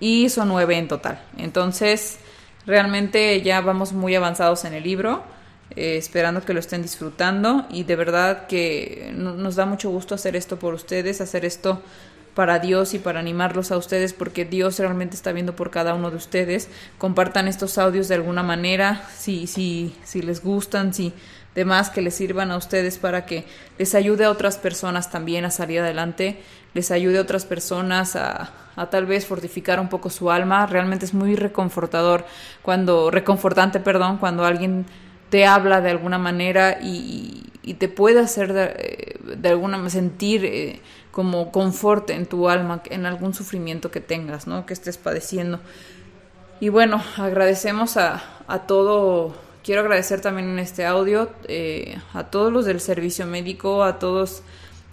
Y 0.00 0.28
son 0.28 0.48
nueve 0.48 0.78
en 0.78 0.88
total. 0.88 1.20
Entonces, 1.36 2.18
realmente 2.64 3.42
ya 3.42 3.60
vamos 3.60 3.92
muy 3.92 4.14
avanzados 4.14 4.64
en 4.64 4.74
el 4.74 4.84
libro, 4.84 5.24
eh, 5.76 5.98
esperando 5.98 6.42
que 6.42 6.54
lo 6.54 6.60
estén 6.60 6.80
disfrutando 6.80 7.66
y 7.68 7.82
de 7.82 7.96
verdad 7.96 8.46
que 8.46 9.12
nos 9.14 9.56
da 9.56 9.66
mucho 9.66 9.90
gusto 9.90 10.14
hacer 10.14 10.36
esto 10.36 10.58
por 10.58 10.72
ustedes, 10.72 11.20
hacer 11.20 11.44
esto 11.44 11.82
para 12.38 12.60
Dios 12.60 12.94
y 12.94 13.00
para 13.00 13.18
animarlos 13.18 13.72
a 13.72 13.76
ustedes 13.76 14.12
porque 14.12 14.44
Dios 14.44 14.78
realmente 14.78 15.16
está 15.16 15.32
viendo 15.32 15.56
por 15.56 15.72
cada 15.72 15.94
uno 15.94 16.12
de 16.12 16.18
ustedes. 16.18 16.68
Compartan 16.96 17.48
estos 17.48 17.78
audios 17.78 18.06
de 18.06 18.14
alguna 18.14 18.44
manera, 18.44 19.02
si, 19.12 19.48
si, 19.48 19.92
si 20.04 20.22
les 20.22 20.40
gustan, 20.40 20.94
si 20.94 21.12
demás 21.56 21.90
que 21.90 22.00
les 22.00 22.14
sirvan 22.14 22.52
a 22.52 22.56
ustedes 22.56 22.96
para 22.96 23.26
que 23.26 23.44
les 23.76 23.96
ayude 23.96 24.24
a 24.24 24.30
otras 24.30 24.56
personas 24.56 25.10
también 25.10 25.46
a 25.46 25.50
salir 25.50 25.80
adelante, 25.80 26.40
les 26.74 26.92
ayude 26.92 27.18
a 27.18 27.22
otras 27.22 27.44
personas 27.44 28.14
a, 28.14 28.52
a 28.76 28.88
tal 28.88 29.06
vez 29.06 29.26
fortificar 29.26 29.80
un 29.80 29.88
poco 29.88 30.08
su 30.08 30.30
alma. 30.30 30.64
Realmente 30.66 31.06
es 31.06 31.14
muy 31.14 31.34
reconfortador 31.34 32.24
cuando, 32.62 33.10
reconfortante, 33.10 33.80
perdón, 33.80 34.18
cuando 34.18 34.44
alguien 34.44 34.86
te 35.28 35.44
habla 35.44 35.80
de 35.80 35.90
alguna 35.90 36.18
manera 36.18 36.78
y, 36.80 37.42
te 37.78 37.88
puede 37.88 38.20
hacer 38.20 38.54
de, 38.54 39.18
de 39.36 39.48
alguna 39.50 39.90
sentir 39.90 40.42
eh, 40.46 40.80
como 41.10 41.50
confort 41.50 42.10
en 42.10 42.26
tu 42.26 42.48
alma, 42.48 42.82
en 42.86 43.06
algún 43.06 43.34
sufrimiento 43.34 43.90
que 43.90 44.00
tengas, 44.00 44.46
¿no? 44.46 44.66
Que 44.66 44.74
estés 44.74 44.98
padeciendo. 44.98 45.60
Y 46.60 46.68
bueno, 46.70 47.02
agradecemos 47.16 47.96
a, 47.96 48.22
a 48.46 48.60
todo, 48.60 49.34
quiero 49.62 49.82
agradecer 49.82 50.20
también 50.20 50.48
en 50.48 50.58
este 50.58 50.86
audio 50.86 51.30
eh, 51.46 51.98
a 52.14 52.24
todos 52.24 52.52
los 52.52 52.64
del 52.64 52.80
servicio 52.80 53.26
médico, 53.26 53.84
a 53.84 53.98
todos 53.98 54.42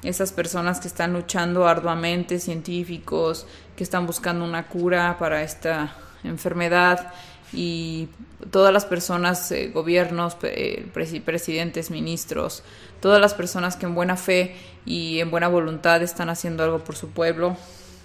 esas 0.04 0.32
personas 0.32 0.80
que 0.80 0.88
están 0.88 1.14
luchando 1.14 1.68
arduamente, 1.68 2.40
científicos, 2.40 3.48
que 3.76 3.84
están 3.84 4.06
buscando 4.06 4.46
una 4.46 4.68
cura 4.68 5.18
para 5.18 5.42
esta 5.42 5.96
enfermedad 6.24 7.12
y 7.56 8.10
todas 8.52 8.74
las 8.74 8.86
personas, 8.86 9.52
eh, 9.52 9.72
gobiernos, 9.74 10.38
eh, 10.44 10.86
presidentes, 10.94 11.90
ministros, 11.90 12.64
todas 13.00 13.22
las 13.22 13.34
personas 13.34 13.76
que 13.76 13.86
en 13.86 13.96
buena 13.96 14.18
fe 14.18 14.56
y 14.86 15.20
en 15.20 15.32
buena 15.32 15.48
voluntad 15.48 16.04
están 16.04 16.30
haciendo 16.30 16.64
algo 16.64 16.80
por 16.80 16.96
su 16.96 17.10
pueblo. 17.10 17.58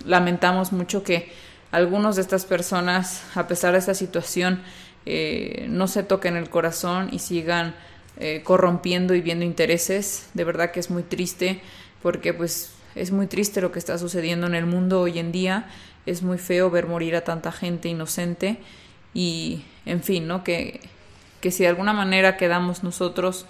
Lamentamos 0.07 0.73
mucho 0.73 1.02
que 1.02 1.30
algunos 1.73 2.16
de 2.16 2.23
estas 2.23 2.47
personas, 2.47 3.23
a 3.35 3.47
pesar 3.49 3.73
de 3.73 3.78
esta 3.78 3.95
situación, 3.95 4.62
eh, 5.07 5.66
no 5.69 5.88
se 5.88 6.02
toquen 6.02 6.37
el 6.37 6.49
corazón 6.49 7.09
y 7.12 7.19
sigan 7.19 7.75
corrompiendo 8.45 9.14
y 9.14 9.23
viendo 9.23 9.47
intereses. 9.47 10.28
De 10.35 10.45
verdad 10.45 10.73
que 10.73 10.80
es 10.80 10.90
muy 10.90 11.02
triste 11.02 11.62
porque 12.02 12.35
pues 12.35 12.73
es 12.95 13.12
muy 13.12 13.26
triste 13.26 13.62
lo 13.62 13.73
que 13.73 13.78
está 13.78 13.97
sucediendo 13.97 14.47
en 14.47 14.54
el 14.54 14.66
mundo 14.66 15.00
hoy 15.00 15.19
en 15.19 15.33
día. 15.33 15.71
Es 16.04 16.23
muy 16.23 16.37
feo 16.37 16.69
ver 16.69 16.87
morir 16.87 17.16
a 17.16 17.25
tanta 17.25 17.50
gente 17.50 17.88
inocente 17.88 18.59
y, 19.14 19.64
en 19.87 20.02
fin, 20.02 20.26
¿no? 20.26 20.45
Que, 20.45 20.81
que 21.40 21.50
si 21.50 21.62
de 21.62 21.69
alguna 21.69 21.93
manera 21.93 22.37
quedamos 22.37 22.83
nosotros 22.83 23.47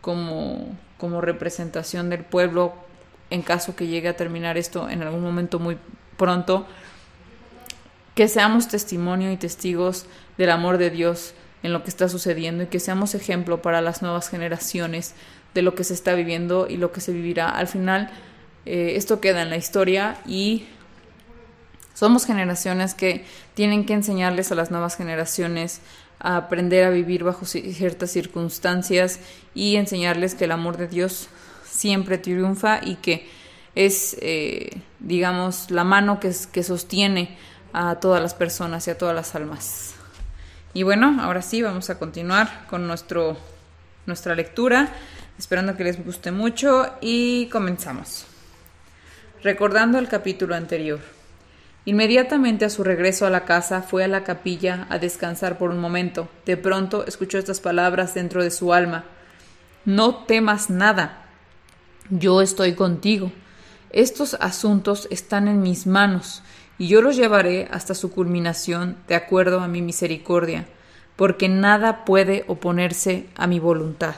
como, 0.00 0.76
como 0.98 1.20
representación 1.20 2.10
del 2.10 2.24
pueblo, 2.24 2.74
en 3.30 3.42
caso 3.42 3.76
que 3.76 3.86
llegue 3.86 4.08
a 4.08 4.16
terminar 4.16 4.58
esto 4.58 4.88
en 4.88 5.02
algún 5.02 5.22
momento 5.22 5.58
muy 5.58 5.78
pronto, 6.16 6.66
que 8.14 8.28
seamos 8.28 8.68
testimonio 8.68 9.32
y 9.32 9.36
testigos 9.36 10.06
del 10.38 10.50
amor 10.50 10.78
de 10.78 10.90
Dios 10.90 11.34
en 11.62 11.72
lo 11.72 11.82
que 11.82 11.90
está 11.90 12.08
sucediendo 12.08 12.62
y 12.62 12.66
que 12.66 12.78
seamos 12.78 13.14
ejemplo 13.14 13.62
para 13.62 13.80
las 13.80 14.02
nuevas 14.02 14.28
generaciones 14.28 15.14
de 15.54 15.62
lo 15.62 15.74
que 15.74 15.84
se 15.84 15.94
está 15.94 16.14
viviendo 16.14 16.66
y 16.68 16.76
lo 16.76 16.92
que 16.92 17.00
se 17.00 17.12
vivirá. 17.12 17.48
Al 17.48 17.66
final, 17.66 18.10
eh, 18.66 18.92
esto 18.96 19.20
queda 19.20 19.42
en 19.42 19.50
la 19.50 19.56
historia 19.56 20.18
y 20.26 20.66
somos 21.94 22.26
generaciones 22.26 22.94
que 22.94 23.24
tienen 23.54 23.86
que 23.86 23.94
enseñarles 23.94 24.52
a 24.52 24.56
las 24.56 24.70
nuevas 24.70 24.96
generaciones 24.96 25.80
a 26.18 26.36
aprender 26.36 26.84
a 26.84 26.90
vivir 26.90 27.24
bajo 27.24 27.44
ciertas 27.44 28.10
circunstancias 28.10 29.20
y 29.54 29.76
enseñarles 29.76 30.34
que 30.34 30.44
el 30.44 30.52
amor 30.52 30.76
de 30.76 30.88
Dios 30.88 31.28
siempre 31.64 32.18
triunfa 32.18 32.80
y 32.82 32.96
que 32.96 33.28
es, 33.74 34.16
eh, 34.20 34.70
digamos, 35.00 35.70
la 35.70 35.84
mano 35.84 36.20
que, 36.20 36.32
que 36.52 36.62
sostiene 36.62 37.36
a 37.72 37.96
todas 37.96 38.22
las 38.22 38.34
personas 38.34 38.86
y 38.86 38.90
a 38.90 38.98
todas 38.98 39.14
las 39.14 39.34
almas. 39.34 39.94
Y 40.72 40.82
bueno, 40.82 41.18
ahora 41.20 41.42
sí, 41.42 41.62
vamos 41.62 41.90
a 41.90 41.98
continuar 41.98 42.66
con 42.68 42.86
nuestro, 42.86 43.36
nuestra 44.06 44.34
lectura, 44.34 44.92
esperando 45.38 45.76
que 45.76 45.84
les 45.84 46.04
guste 46.04 46.32
mucho 46.32 46.86
y 47.00 47.46
comenzamos. 47.46 48.26
Recordando 49.42 49.98
el 49.98 50.08
capítulo 50.08 50.54
anterior. 50.54 51.13
Inmediatamente 51.86 52.64
a 52.64 52.70
su 52.70 52.82
regreso 52.82 53.26
a 53.26 53.30
la 53.30 53.44
casa 53.44 53.82
fue 53.82 54.04
a 54.04 54.08
la 54.08 54.24
capilla 54.24 54.86
a 54.88 54.98
descansar 54.98 55.58
por 55.58 55.70
un 55.70 55.78
momento. 55.78 56.28
De 56.46 56.56
pronto 56.56 57.06
escuchó 57.06 57.38
estas 57.38 57.60
palabras 57.60 58.14
dentro 58.14 58.42
de 58.42 58.50
su 58.50 58.72
alma. 58.72 59.04
No 59.84 60.24
temas 60.24 60.70
nada. 60.70 61.26
Yo 62.08 62.40
estoy 62.40 62.74
contigo. 62.74 63.32
Estos 63.90 64.34
asuntos 64.40 65.06
están 65.10 65.46
en 65.46 65.60
mis 65.60 65.86
manos 65.86 66.42
y 66.78 66.88
yo 66.88 67.02
los 67.02 67.16
llevaré 67.16 67.68
hasta 67.70 67.94
su 67.94 68.10
culminación 68.10 68.96
de 69.06 69.14
acuerdo 69.14 69.60
a 69.60 69.68
mi 69.68 69.82
misericordia, 69.82 70.66
porque 71.16 71.48
nada 71.48 72.04
puede 72.04 72.44
oponerse 72.48 73.26
a 73.36 73.46
mi 73.46 73.60
voluntad. 73.60 74.16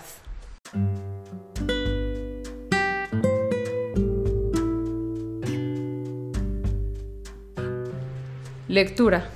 Lectura. 8.68 9.30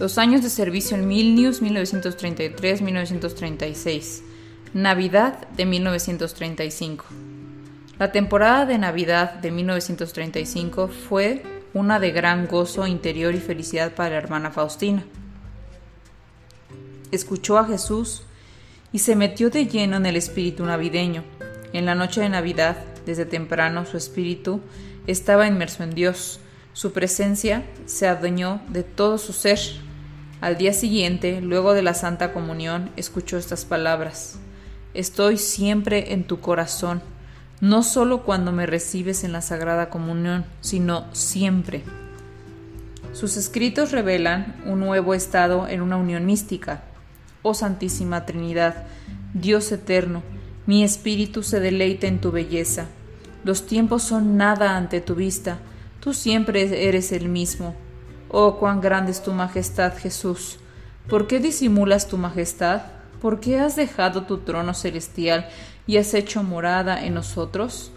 Los 0.00 0.18
años 0.18 0.42
de 0.42 0.50
servicio 0.50 0.96
en 0.96 1.06
Milnius 1.06 1.62
1933-1936. 1.62 4.22
Navidad 4.74 5.46
de 5.50 5.64
1935. 5.64 7.04
La 8.00 8.10
temporada 8.10 8.66
de 8.66 8.78
Navidad 8.78 9.34
de 9.34 9.52
1935 9.52 10.88
fue 10.88 11.44
una 11.72 12.00
de 12.00 12.10
gran 12.10 12.48
gozo 12.48 12.88
interior 12.88 13.32
y 13.36 13.38
felicidad 13.38 13.94
para 13.94 14.10
la 14.10 14.16
hermana 14.16 14.50
Faustina. 14.50 15.04
Escuchó 17.12 17.58
a 17.58 17.66
Jesús 17.66 18.24
y 18.90 18.98
se 18.98 19.14
metió 19.14 19.50
de 19.50 19.66
lleno 19.66 19.98
en 19.98 20.06
el 20.06 20.16
espíritu 20.16 20.64
navideño. 20.64 21.22
En 21.72 21.86
la 21.86 21.94
noche 21.94 22.22
de 22.22 22.28
Navidad, 22.28 22.76
desde 23.06 23.24
temprano, 23.24 23.86
su 23.86 23.96
espíritu 23.96 24.62
estaba 25.06 25.46
inmerso 25.46 25.84
en 25.84 25.94
Dios 25.94 26.40
su 26.76 26.92
presencia 26.92 27.64
se 27.86 28.06
adueñó 28.06 28.60
de 28.68 28.82
todo 28.82 29.16
su 29.16 29.32
ser. 29.32 29.58
Al 30.42 30.58
día 30.58 30.74
siguiente, 30.74 31.40
luego 31.40 31.72
de 31.72 31.80
la 31.80 31.94
Santa 31.94 32.34
Comunión, 32.34 32.90
escuchó 32.96 33.38
estas 33.38 33.64
palabras. 33.64 34.38
Estoy 34.92 35.38
siempre 35.38 36.12
en 36.12 36.24
tu 36.24 36.40
corazón, 36.40 37.00
no 37.62 37.82
solo 37.82 38.24
cuando 38.24 38.52
me 38.52 38.66
recibes 38.66 39.24
en 39.24 39.32
la 39.32 39.40
Sagrada 39.40 39.88
Comunión, 39.88 40.44
sino 40.60 41.06
siempre. 41.14 41.82
Sus 43.14 43.38
escritos 43.38 43.90
revelan 43.90 44.62
un 44.66 44.80
nuevo 44.80 45.14
estado 45.14 45.66
en 45.68 45.80
una 45.80 45.96
unión 45.96 46.26
mística. 46.26 46.82
Oh 47.40 47.54
Santísima 47.54 48.26
Trinidad, 48.26 48.84
Dios 49.32 49.72
eterno, 49.72 50.22
mi 50.66 50.84
espíritu 50.84 51.42
se 51.42 51.58
deleita 51.58 52.06
en 52.06 52.20
tu 52.20 52.32
belleza. 52.32 52.84
Los 53.44 53.64
tiempos 53.64 54.02
son 54.02 54.36
nada 54.36 54.76
ante 54.76 55.00
tu 55.00 55.14
vista, 55.14 55.58
Tú 56.06 56.14
siempre 56.14 56.86
eres 56.86 57.10
el 57.10 57.28
mismo. 57.28 57.74
Oh, 58.28 58.58
cuán 58.58 58.80
grande 58.80 59.10
es 59.10 59.24
tu 59.24 59.32
majestad, 59.32 59.92
Jesús. 59.98 60.60
¿Por 61.08 61.26
qué 61.26 61.40
disimulas 61.40 62.06
tu 62.06 62.16
majestad? 62.16 62.82
¿Por 63.20 63.40
qué 63.40 63.58
has 63.58 63.74
dejado 63.74 64.22
tu 64.22 64.38
trono 64.38 64.72
celestial 64.72 65.48
y 65.84 65.96
has 65.96 66.14
hecho 66.14 66.44
morada 66.44 67.04
en 67.04 67.14
nosotros? 67.14 67.90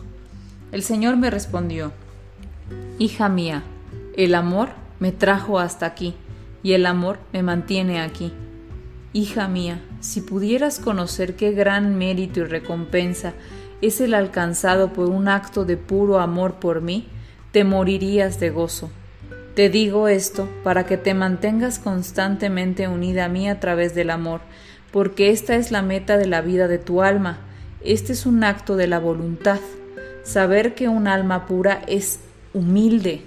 El 0.72 0.82
Señor 0.82 1.18
me 1.18 1.30
respondió, 1.30 1.92
Hija 2.98 3.30
mía, 3.30 3.62
el 4.18 4.34
amor 4.34 4.70
me 5.00 5.12
trajo 5.12 5.60
hasta 5.60 5.86
aquí, 5.86 6.16
y 6.63 6.74
el 6.74 6.88
amor 6.88 7.20
me 7.32 7.44
mantiene 7.44 8.01
aquí. 8.01 8.34
Hija 9.13 9.48
mía, 9.48 9.84
si 10.00 10.22
pudieras 10.22 10.80
conocer 10.80 11.36
qué 11.36 11.51
gran 11.51 11.96
mérito 11.96 12.39
y 12.39 12.46
recompensa 12.46 13.34
es 13.84 14.01
el 14.01 14.16
alcanzado 14.16 14.94
por 14.94 15.10
un 15.10 15.28
acto 15.28 15.63
de 15.63 15.78
puro 15.78 16.18
amor 16.18 16.56
por 16.56 16.82
mí, 16.82 17.08
te 17.51 17.63
morirías 17.63 18.39
de 18.39 18.50
gozo. 18.51 18.91
Te 19.56 19.70
digo 19.70 20.08
esto 20.08 20.48
para 20.63 20.86
que 20.86 20.98
te 20.98 21.13
mantengas 21.13 21.79
constantemente 21.79 22.88
unida 22.88 23.25
a 23.25 23.29
mí 23.29 23.50
a 23.50 23.60
través 23.60 23.96
del 23.96 24.12
amor, 24.12 24.41
porque 24.91 25.32
esta 25.32 25.56
es 25.56 25.72
la 25.72 25.82
meta 25.82 26.18
de 26.18 26.27
la 26.27 26.41
vida 26.41 26.68
de 26.68 26.77
tu 26.77 27.01
alma. 27.01 27.39
Este 27.84 28.13
es 28.13 28.25
un 28.25 28.44
acto 28.44 28.75
de 28.75 28.88
la 28.88 29.00
voluntad. 29.00 29.60
Saber 30.24 30.75
que 30.75 30.88
un 30.88 31.08
alma 31.08 31.48
pura 31.48 31.82
es 31.88 32.20
humilde. 32.53 33.24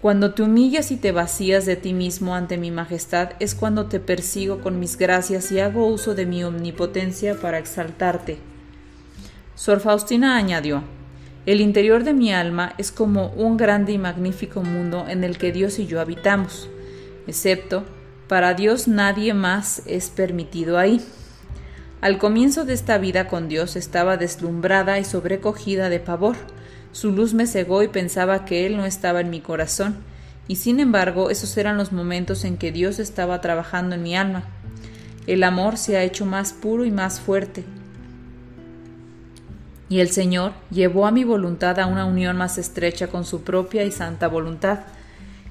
Cuando 0.00 0.34
te 0.34 0.42
humillas 0.42 0.90
y 0.90 0.96
te 0.96 1.12
vacías 1.12 1.66
de 1.66 1.76
ti 1.76 1.94
mismo 1.94 2.34
ante 2.34 2.58
mi 2.58 2.70
majestad 2.70 3.30
es 3.40 3.54
cuando 3.54 3.86
te 3.86 3.98
persigo 3.98 4.60
con 4.60 4.78
mis 4.78 4.98
gracias 4.98 5.50
y 5.52 5.60
hago 5.60 5.86
uso 5.86 6.14
de 6.14 6.26
mi 6.26 6.44
omnipotencia 6.44 7.34
para 7.40 7.58
exaltarte. 7.58 8.38
Sor 9.54 9.80
Faustina 9.80 10.36
añadió, 10.36 10.84
el 11.46 11.60
interior 11.60 12.04
de 12.04 12.12
mi 12.12 12.32
alma 12.32 12.74
es 12.76 12.90
como 12.90 13.28
un 13.28 13.56
grande 13.56 13.92
y 13.92 13.98
magnífico 13.98 14.62
mundo 14.62 15.06
en 15.08 15.24
el 15.24 15.38
que 15.38 15.52
Dios 15.52 15.78
y 15.78 15.86
yo 15.86 16.00
habitamos, 16.00 16.68
excepto 17.26 17.84
para 18.28 18.54
Dios 18.54 18.88
nadie 18.88 19.34
más 19.34 19.82
es 19.86 20.10
permitido 20.10 20.78
ahí. 20.78 21.00
Al 22.00 22.18
comienzo 22.18 22.64
de 22.64 22.74
esta 22.74 22.98
vida 22.98 23.28
con 23.28 23.48
Dios 23.48 23.76
estaba 23.76 24.16
deslumbrada 24.16 24.98
y 24.98 25.04
sobrecogida 25.04 25.88
de 25.88 26.00
pavor. 26.00 26.36
Su 26.90 27.12
luz 27.12 27.34
me 27.34 27.46
cegó 27.46 27.84
y 27.84 27.88
pensaba 27.88 28.44
que 28.44 28.66
Él 28.66 28.76
no 28.76 28.84
estaba 28.84 29.20
en 29.20 29.30
mi 29.30 29.40
corazón, 29.40 29.96
y 30.48 30.56
sin 30.56 30.80
embargo 30.80 31.30
esos 31.30 31.56
eran 31.56 31.76
los 31.76 31.92
momentos 31.92 32.44
en 32.44 32.56
que 32.56 32.72
Dios 32.72 32.98
estaba 32.98 33.40
trabajando 33.40 33.94
en 33.94 34.02
mi 34.02 34.16
alma. 34.16 34.44
El 35.28 35.44
amor 35.44 35.76
se 35.76 35.96
ha 35.96 36.02
hecho 36.02 36.26
más 36.26 36.52
puro 36.52 36.84
y 36.84 36.90
más 36.90 37.20
fuerte. 37.20 37.64
Y 39.88 40.00
el 40.00 40.10
Señor 40.10 40.52
llevó 40.70 41.06
a 41.06 41.12
mi 41.12 41.24
voluntad 41.24 41.78
a 41.78 41.86
una 41.86 42.04
unión 42.04 42.36
más 42.36 42.58
estrecha 42.58 43.08
con 43.08 43.24
su 43.24 43.42
propia 43.42 43.84
y 43.84 43.92
santa 43.92 44.26
voluntad. 44.26 44.80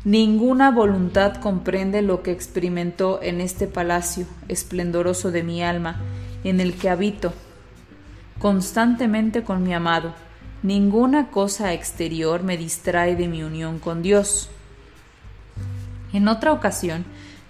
Ninguna 0.04 0.72
voluntad 0.72 1.38
comprende 1.38 2.02
lo 2.02 2.22
que 2.22 2.32
experimentó 2.32 3.20
en 3.22 3.42
este 3.42 3.68
palacio 3.68 4.26
esplendoroso 4.50 5.32
de 5.32 5.44
mi 5.44 5.64
alma, 5.64 6.02
en 6.44 6.60
el 6.60 6.76
que 6.76 6.90
habito 6.90 7.34
constantemente 8.40 9.44
con 9.44 9.64
mi 9.64 9.74
amado. 9.74 10.14
Ninguna 10.62 11.32
cosa 11.32 11.74
exterior 11.74 12.44
me 12.44 12.58
distrae 12.58 13.16
de 13.16 13.28
mi 13.28 13.44
unión 13.44 13.80
con 13.80 14.02
Dios. 14.02 14.50
En 16.14 16.28
otra 16.28 16.52
ocasión, 16.52 17.06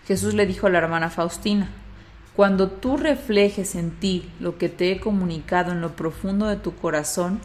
Jesús 0.08 0.34
le 0.34 0.46
dijo 0.46 0.68
a 0.68 0.70
la 0.70 0.78
hermana 0.78 1.10
Faustina, 1.10 1.70
cuando 2.36 2.70
tú 2.70 2.98
reflejes 2.98 3.76
en 3.76 3.92
ti 3.92 4.30
lo 4.40 4.58
que 4.58 4.68
te 4.70 4.92
he 4.92 5.00
comunicado 5.00 5.72
en 5.72 5.82
lo 5.82 5.96
profundo 5.96 6.48
de 6.48 6.58
tu 6.58 6.76
corazón, 6.76 7.40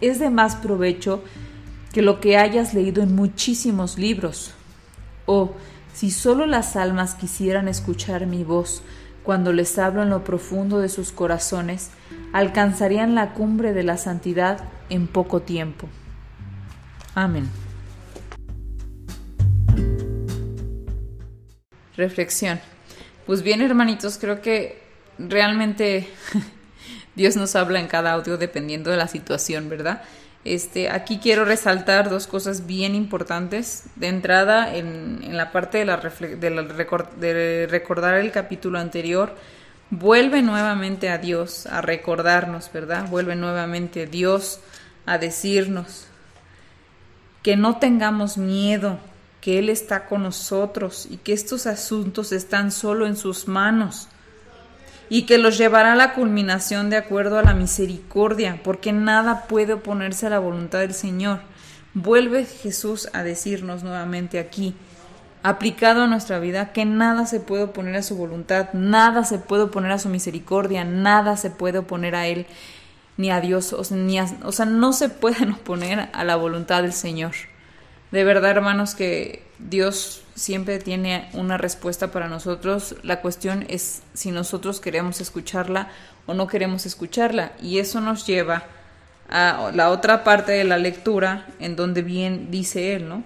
es 0.00 0.20
de 0.20 0.30
más 0.30 0.56
provecho 0.56 1.22
que 1.92 2.02
lo 2.02 2.20
que 2.20 2.36
hayas 2.36 2.74
leído 2.74 3.02
en 3.02 3.16
muchísimos 3.16 3.98
libros. 3.98 4.52
O 5.26 5.54
si 5.92 6.10
solo 6.10 6.46
las 6.46 6.76
almas 6.76 7.14
quisieran 7.14 7.66
escuchar 7.66 8.26
mi 8.26 8.44
voz 8.44 8.82
cuando 9.24 9.52
les 9.52 9.78
hablo 9.78 10.02
en 10.02 10.10
lo 10.10 10.22
profundo 10.22 10.78
de 10.78 10.88
sus 10.88 11.10
corazones, 11.10 11.90
alcanzarían 12.32 13.14
la 13.14 13.34
cumbre 13.34 13.72
de 13.72 13.82
la 13.82 13.96
santidad 13.96 14.60
en 14.88 15.08
poco 15.08 15.40
tiempo. 15.40 15.88
Amén. 17.14 17.67
Reflexión. 21.98 22.60
Pues 23.26 23.42
bien, 23.42 23.60
hermanitos, 23.60 24.18
creo 24.18 24.40
que 24.40 24.80
realmente 25.18 26.08
Dios 27.16 27.34
nos 27.34 27.56
habla 27.56 27.80
en 27.80 27.88
cada 27.88 28.12
audio 28.12 28.38
dependiendo 28.38 28.90
de 28.92 28.96
la 28.96 29.08
situación, 29.08 29.68
¿verdad? 29.68 30.02
Este, 30.44 30.90
aquí 30.90 31.18
quiero 31.18 31.44
resaltar 31.44 32.08
dos 32.08 32.28
cosas 32.28 32.66
bien 32.66 32.94
importantes. 32.94 33.86
De 33.96 34.06
entrada, 34.06 34.76
en, 34.76 35.36
la 35.36 35.50
parte 35.50 35.78
de, 35.78 35.86
la, 35.86 35.96
de 35.96 37.66
recordar 37.68 38.14
el 38.14 38.30
capítulo 38.30 38.78
anterior, 38.78 39.34
vuelve 39.90 40.40
nuevamente 40.40 41.08
a 41.08 41.18
Dios 41.18 41.66
a 41.66 41.80
recordarnos, 41.80 42.70
¿verdad? 42.72 43.08
Vuelve 43.08 43.34
nuevamente 43.34 44.06
Dios 44.06 44.60
a 45.04 45.18
decirnos 45.18 46.06
que 47.42 47.56
no 47.56 47.78
tengamos 47.78 48.38
miedo, 48.38 49.00
que 49.40 49.58
Él 49.58 49.68
está 49.68 50.06
con 50.06 50.22
nosotros 50.22 51.06
y 51.10 51.18
que 51.18 51.32
estos 51.32 51.66
asuntos 51.66 52.32
están 52.32 52.72
solo 52.72 53.06
en 53.06 53.16
sus 53.16 53.48
manos 53.48 54.08
y 55.08 55.22
que 55.22 55.38
los 55.38 55.56
llevará 55.56 55.92
a 55.92 55.96
la 55.96 56.14
culminación 56.14 56.90
de 56.90 56.96
acuerdo 56.96 57.38
a 57.38 57.42
la 57.42 57.54
misericordia, 57.54 58.60
porque 58.62 58.92
nada 58.92 59.46
puede 59.46 59.74
oponerse 59.74 60.26
a 60.26 60.30
la 60.30 60.38
voluntad 60.38 60.80
del 60.80 60.94
Señor. 60.94 61.40
Vuelve 61.94 62.44
Jesús 62.44 63.08
a 63.12 63.22
decirnos 63.22 63.82
nuevamente 63.82 64.38
aquí, 64.38 64.74
aplicado 65.42 66.02
a 66.02 66.06
nuestra 66.06 66.38
vida, 66.38 66.72
que 66.72 66.84
nada 66.84 67.26
se 67.26 67.40
puede 67.40 67.64
oponer 67.64 67.96
a 67.96 68.02
su 68.02 68.16
voluntad, 68.16 68.72
nada 68.74 69.24
se 69.24 69.38
puede 69.38 69.62
oponer 69.62 69.92
a 69.92 69.98
su 69.98 70.08
misericordia, 70.08 70.84
nada 70.84 71.36
se 71.36 71.50
puede 71.50 71.78
oponer 71.78 72.14
a 72.14 72.26
Él 72.26 72.46
ni 73.16 73.30
a 73.30 73.40
Dios, 73.40 73.72
o 73.72 73.84
sea, 73.84 74.66
no 74.66 74.92
se 74.92 75.08
pueden 75.08 75.52
oponer 75.60 76.10
a 76.12 76.24
la 76.24 76.36
voluntad 76.36 76.82
del 76.82 76.92
Señor. 76.92 77.32
De 78.10 78.24
verdad, 78.24 78.52
hermanos, 78.52 78.94
que 78.94 79.42
Dios 79.58 80.22
siempre 80.34 80.78
tiene 80.78 81.28
una 81.34 81.58
respuesta 81.58 82.10
para 82.10 82.28
nosotros. 82.28 82.96
La 83.02 83.20
cuestión 83.20 83.66
es 83.68 84.02
si 84.14 84.30
nosotros 84.30 84.80
queremos 84.80 85.20
escucharla 85.20 85.88
o 86.26 86.34
no 86.34 86.46
queremos 86.46 86.86
escucharla. 86.86 87.52
Y 87.60 87.78
eso 87.78 88.00
nos 88.00 88.26
lleva 88.26 88.64
a 89.28 89.70
la 89.74 89.90
otra 89.90 90.24
parte 90.24 90.52
de 90.52 90.64
la 90.64 90.78
lectura, 90.78 91.46
en 91.58 91.76
donde 91.76 92.02
bien 92.02 92.50
dice 92.50 92.94
él, 92.94 93.08
¿no? 93.08 93.24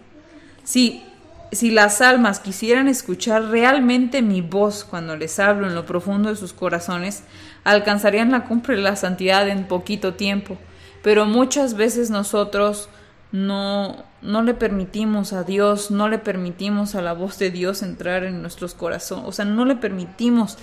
Si, 0.65 1.05
si 1.53 1.71
las 1.71 2.01
almas 2.01 2.41
quisieran 2.41 2.89
escuchar 2.89 3.45
realmente 3.51 4.21
mi 4.21 4.41
voz 4.41 4.85
cuando 4.85 5.17
les 5.17 5.39
hablo 5.39 5.69
en 5.69 5.77
lo 5.77 5.87
profundo 5.87 6.31
de 6.31 6.37
sus 6.37 6.53
corazones, 6.53 7.23
alcanzarían 7.63 8.33
la 8.33 8.45
cumbre 8.45 8.75
de 8.75 8.83
la 8.83 8.97
santidad 8.97 9.49
en 9.49 9.69
poquito 9.69 10.15
tiempo. 10.15 10.59
Pero 11.03 11.27
muchas 11.27 11.75
veces 11.75 12.11
nosotros 12.11 12.89
no, 13.33 14.05
no 14.21 14.43
le 14.43 14.55
permitimos 14.55 15.33
a 15.33 15.43
Dios, 15.43 15.91
no 15.91 16.09
le 16.09 16.19
permitimos 16.19 16.95
a 16.95 17.03
la 17.03 17.15
voz 17.15 17.39
de 17.39 17.51
Dios 17.51 17.83
entrar 17.83 18.25
en 18.25 18.43
nuestros 18.43 18.75
corazones, 18.75 19.25
o 19.27 19.33
sea, 19.33 19.47
no 19.47 19.65
le 19.65 19.75
permitimos 19.75 20.59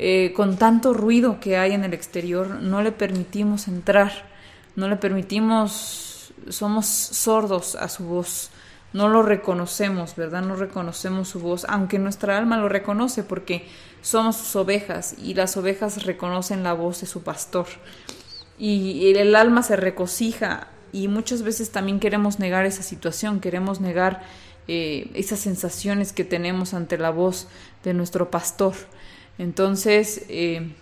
eh, 0.00 0.32
con 0.34 0.56
tanto 0.56 0.92
ruido 0.92 1.38
que 1.40 1.56
hay 1.56 1.72
en 1.72 1.84
el 1.84 1.94
exterior, 1.94 2.48
no 2.60 2.82
le 2.82 2.92
permitimos 2.92 3.68
entrar, 3.68 4.12
no 4.74 4.88
le 4.88 4.96
permitimos, 4.96 6.34
somos 6.48 6.86
sordos 6.86 7.76
a 7.76 7.88
su 7.88 8.04
voz, 8.04 8.50
no 8.92 9.08
lo 9.08 9.22
reconocemos, 9.22 10.16
¿verdad? 10.16 10.42
No 10.42 10.56
reconocemos 10.56 11.28
su 11.28 11.40
voz, 11.40 11.66
aunque 11.68 11.98
nuestra 11.98 12.36
alma 12.36 12.56
lo 12.56 12.68
reconoce 12.68 13.22
porque 13.22 13.68
somos 14.00 14.36
sus 14.36 14.56
ovejas 14.56 15.14
y 15.18 15.34
las 15.34 15.56
ovejas 15.56 16.04
reconocen 16.04 16.62
la 16.62 16.72
voz 16.72 17.00
de 17.00 17.06
su 17.06 17.22
pastor. 17.22 17.66
Y 18.58 19.12
el 19.16 19.36
alma 19.36 19.62
se 19.62 19.76
regocija 19.76 20.68
y 20.92 21.08
muchas 21.08 21.42
veces 21.42 21.70
también 21.70 22.00
queremos 22.00 22.38
negar 22.38 22.66
esa 22.66 22.82
situación, 22.82 23.40
queremos 23.40 23.80
negar 23.80 24.22
eh, 24.66 25.10
esas 25.14 25.40
sensaciones 25.40 26.12
que 26.12 26.24
tenemos 26.24 26.74
ante 26.74 26.98
la 26.98 27.10
voz 27.10 27.48
de 27.84 27.94
nuestro 27.94 28.30
pastor. 28.30 28.74
Entonces, 29.38 30.24
eh, 30.28 30.72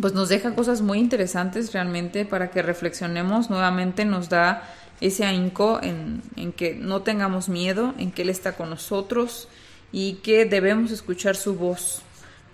pues 0.00 0.14
nos 0.14 0.28
deja 0.28 0.54
cosas 0.54 0.80
muy 0.80 0.98
interesantes 0.98 1.72
realmente 1.72 2.24
para 2.24 2.50
que 2.50 2.62
reflexionemos. 2.62 3.50
Nuevamente 3.50 4.04
nos 4.04 4.28
da 4.28 4.62
ese 5.00 5.24
ahínco 5.24 5.80
en, 5.82 6.22
en 6.36 6.52
que 6.52 6.74
no 6.74 7.02
tengamos 7.02 7.48
miedo, 7.48 7.94
en 7.98 8.12
que 8.12 8.22
Él 8.22 8.30
está 8.30 8.52
con 8.52 8.70
nosotros 8.70 9.48
y 9.92 10.14
que 10.22 10.44
debemos 10.44 10.90
escuchar 10.90 11.36
su 11.36 11.56
voz, 11.56 12.02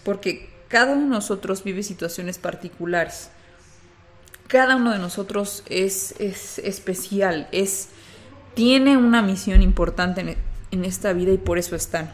porque 0.04 0.48
cada 0.68 0.94
uno 0.94 1.02
de 1.02 1.10
nosotros 1.10 1.62
vive 1.62 1.82
situaciones 1.82 2.38
particulares 2.38 3.30
cada 4.48 4.76
uno 4.76 4.92
de 4.92 4.98
nosotros 4.98 5.62
es, 5.68 6.14
es 6.18 6.58
especial, 6.58 7.48
es, 7.52 7.88
tiene 8.54 8.96
una 8.96 9.22
misión 9.22 9.62
importante 9.62 10.20
en, 10.20 10.36
en 10.70 10.84
esta 10.84 11.12
vida 11.12 11.32
y 11.32 11.38
por 11.38 11.58
eso 11.58 11.76
están. 11.76 12.10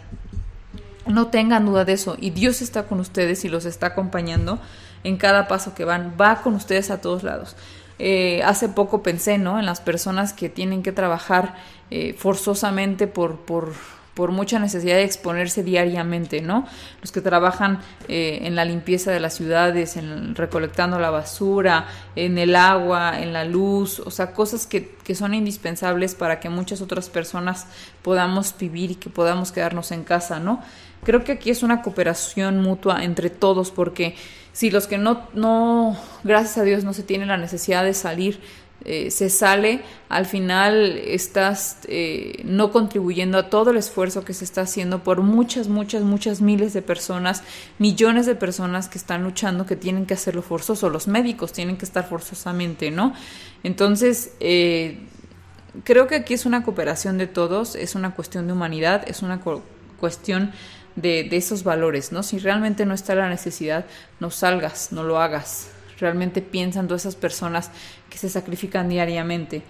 No 1.06 1.28
tengan 1.28 1.66
duda 1.66 1.84
de 1.84 1.94
eso. 1.94 2.16
Y 2.20 2.30
Dios 2.30 2.62
está 2.62 2.84
con 2.84 3.00
ustedes 3.00 3.44
y 3.44 3.48
los 3.48 3.64
está 3.64 3.88
acompañando 3.88 4.60
en 5.04 5.16
cada 5.16 5.48
paso 5.48 5.74
que 5.74 5.84
van. 5.84 6.14
Va 6.20 6.42
con 6.42 6.54
ustedes 6.54 6.90
a 6.90 7.00
todos 7.00 7.22
lados. 7.22 7.56
Eh, 7.98 8.42
hace 8.44 8.68
poco 8.68 9.02
pensé, 9.02 9.38
¿no? 9.38 9.58
En 9.58 9.66
las 9.66 9.80
personas 9.80 10.32
que 10.32 10.48
tienen 10.48 10.82
que 10.82 10.92
trabajar 10.92 11.54
eh, 11.90 12.14
forzosamente 12.14 13.06
por, 13.06 13.38
por 13.40 13.72
por 14.14 14.30
mucha 14.30 14.58
necesidad 14.58 14.96
de 14.96 15.04
exponerse 15.04 15.62
diariamente, 15.62 16.42
¿no? 16.42 16.66
Los 17.00 17.12
que 17.12 17.20
trabajan 17.20 17.80
eh, 18.08 18.40
en 18.42 18.54
la 18.54 18.64
limpieza 18.64 19.10
de 19.10 19.20
las 19.20 19.34
ciudades, 19.34 19.96
en 19.96 20.34
recolectando 20.34 20.98
la 20.98 21.10
basura, 21.10 21.86
en 22.14 22.36
el 22.36 22.54
agua, 22.54 23.20
en 23.20 23.32
la 23.32 23.44
luz, 23.44 24.00
o 24.00 24.10
sea, 24.10 24.32
cosas 24.32 24.66
que, 24.66 24.96
que 25.02 25.14
son 25.14 25.32
indispensables 25.32 26.14
para 26.14 26.40
que 26.40 26.50
muchas 26.50 26.82
otras 26.82 27.08
personas 27.08 27.66
podamos 28.02 28.54
vivir 28.58 28.90
y 28.90 28.94
que 28.96 29.08
podamos 29.08 29.50
quedarnos 29.50 29.92
en 29.92 30.04
casa, 30.04 30.38
¿no? 30.38 30.60
Creo 31.04 31.24
que 31.24 31.32
aquí 31.32 31.50
es 31.50 31.62
una 31.62 31.82
cooperación 31.82 32.60
mutua 32.60 33.02
entre 33.02 33.30
todos, 33.30 33.70
porque 33.70 34.14
si 34.52 34.70
los 34.70 34.86
que 34.86 34.98
no, 34.98 35.26
no, 35.32 35.96
gracias 36.22 36.58
a 36.58 36.62
Dios, 36.62 36.84
no 36.84 36.92
se 36.92 37.02
tienen 37.02 37.28
la 37.28 37.38
necesidad 37.38 37.82
de 37.84 37.94
salir 37.94 38.40
eh, 38.84 39.10
se 39.10 39.30
sale, 39.30 39.80
al 40.08 40.26
final 40.26 40.98
estás 41.06 41.78
eh, 41.86 42.42
no 42.44 42.72
contribuyendo 42.72 43.38
a 43.38 43.48
todo 43.48 43.70
el 43.70 43.76
esfuerzo 43.76 44.24
que 44.24 44.34
se 44.34 44.44
está 44.44 44.62
haciendo 44.62 45.04
por 45.04 45.22
muchas, 45.22 45.68
muchas, 45.68 46.02
muchas 46.02 46.40
miles 46.40 46.72
de 46.72 46.82
personas, 46.82 47.44
millones 47.78 48.26
de 48.26 48.34
personas 48.34 48.88
que 48.88 48.98
están 48.98 49.22
luchando, 49.22 49.66
que 49.66 49.76
tienen 49.76 50.06
que 50.06 50.14
hacerlo 50.14 50.42
forzoso, 50.42 50.90
los 50.90 51.06
médicos 51.06 51.52
tienen 51.52 51.76
que 51.76 51.84
estar 51.84 52.08
forzosamente, 52.08 52.90
¿no? 52.90 53.14
Entonces, 53.62 54.32
eh, 54.40 55.06
creo 55.84 56.08
que 56.08 56.16
aquí 56.16 56.34
es 56.34 56.44
una 56.44 56.64
cooperación 56.64 57.18
de 57.18 57.28
todos, 57.28 57.76
es 57.76 57.94
una 57.94 58.14
cuestión 58.14 58.48
de 58.48 58.52
humanidad, 58.52 59.04
es 59.06 59.22
una 59.22 59.40
cuestión 60.00 60.50
de, 60.96 61.24
de 61.24 61.36
esos 61.36 61.62
valores, 61.62 62.10
¿no? 62.10 62.22
Si 62.22 62.38
realmente 62.38 62.84
no 62.84 62.94
está 62.94 63.14
la 63.14 63.28
necesidad, 63.28 63.86
no 64.18 64.30
salgas, 64.30 64.90
no 64.90 65.04
lo 65.04 65.20
hagas 65.20 65.71
realmente 66.02 66.42
piensan 66.42 66.86
todas 66.88 67.02
esas 67.02 67.16
personas 67.16 67.70
que 68.10 68.18
se 68.18 68.28
sacrifican 68.28 68.90
diariamente. 68.90 69.62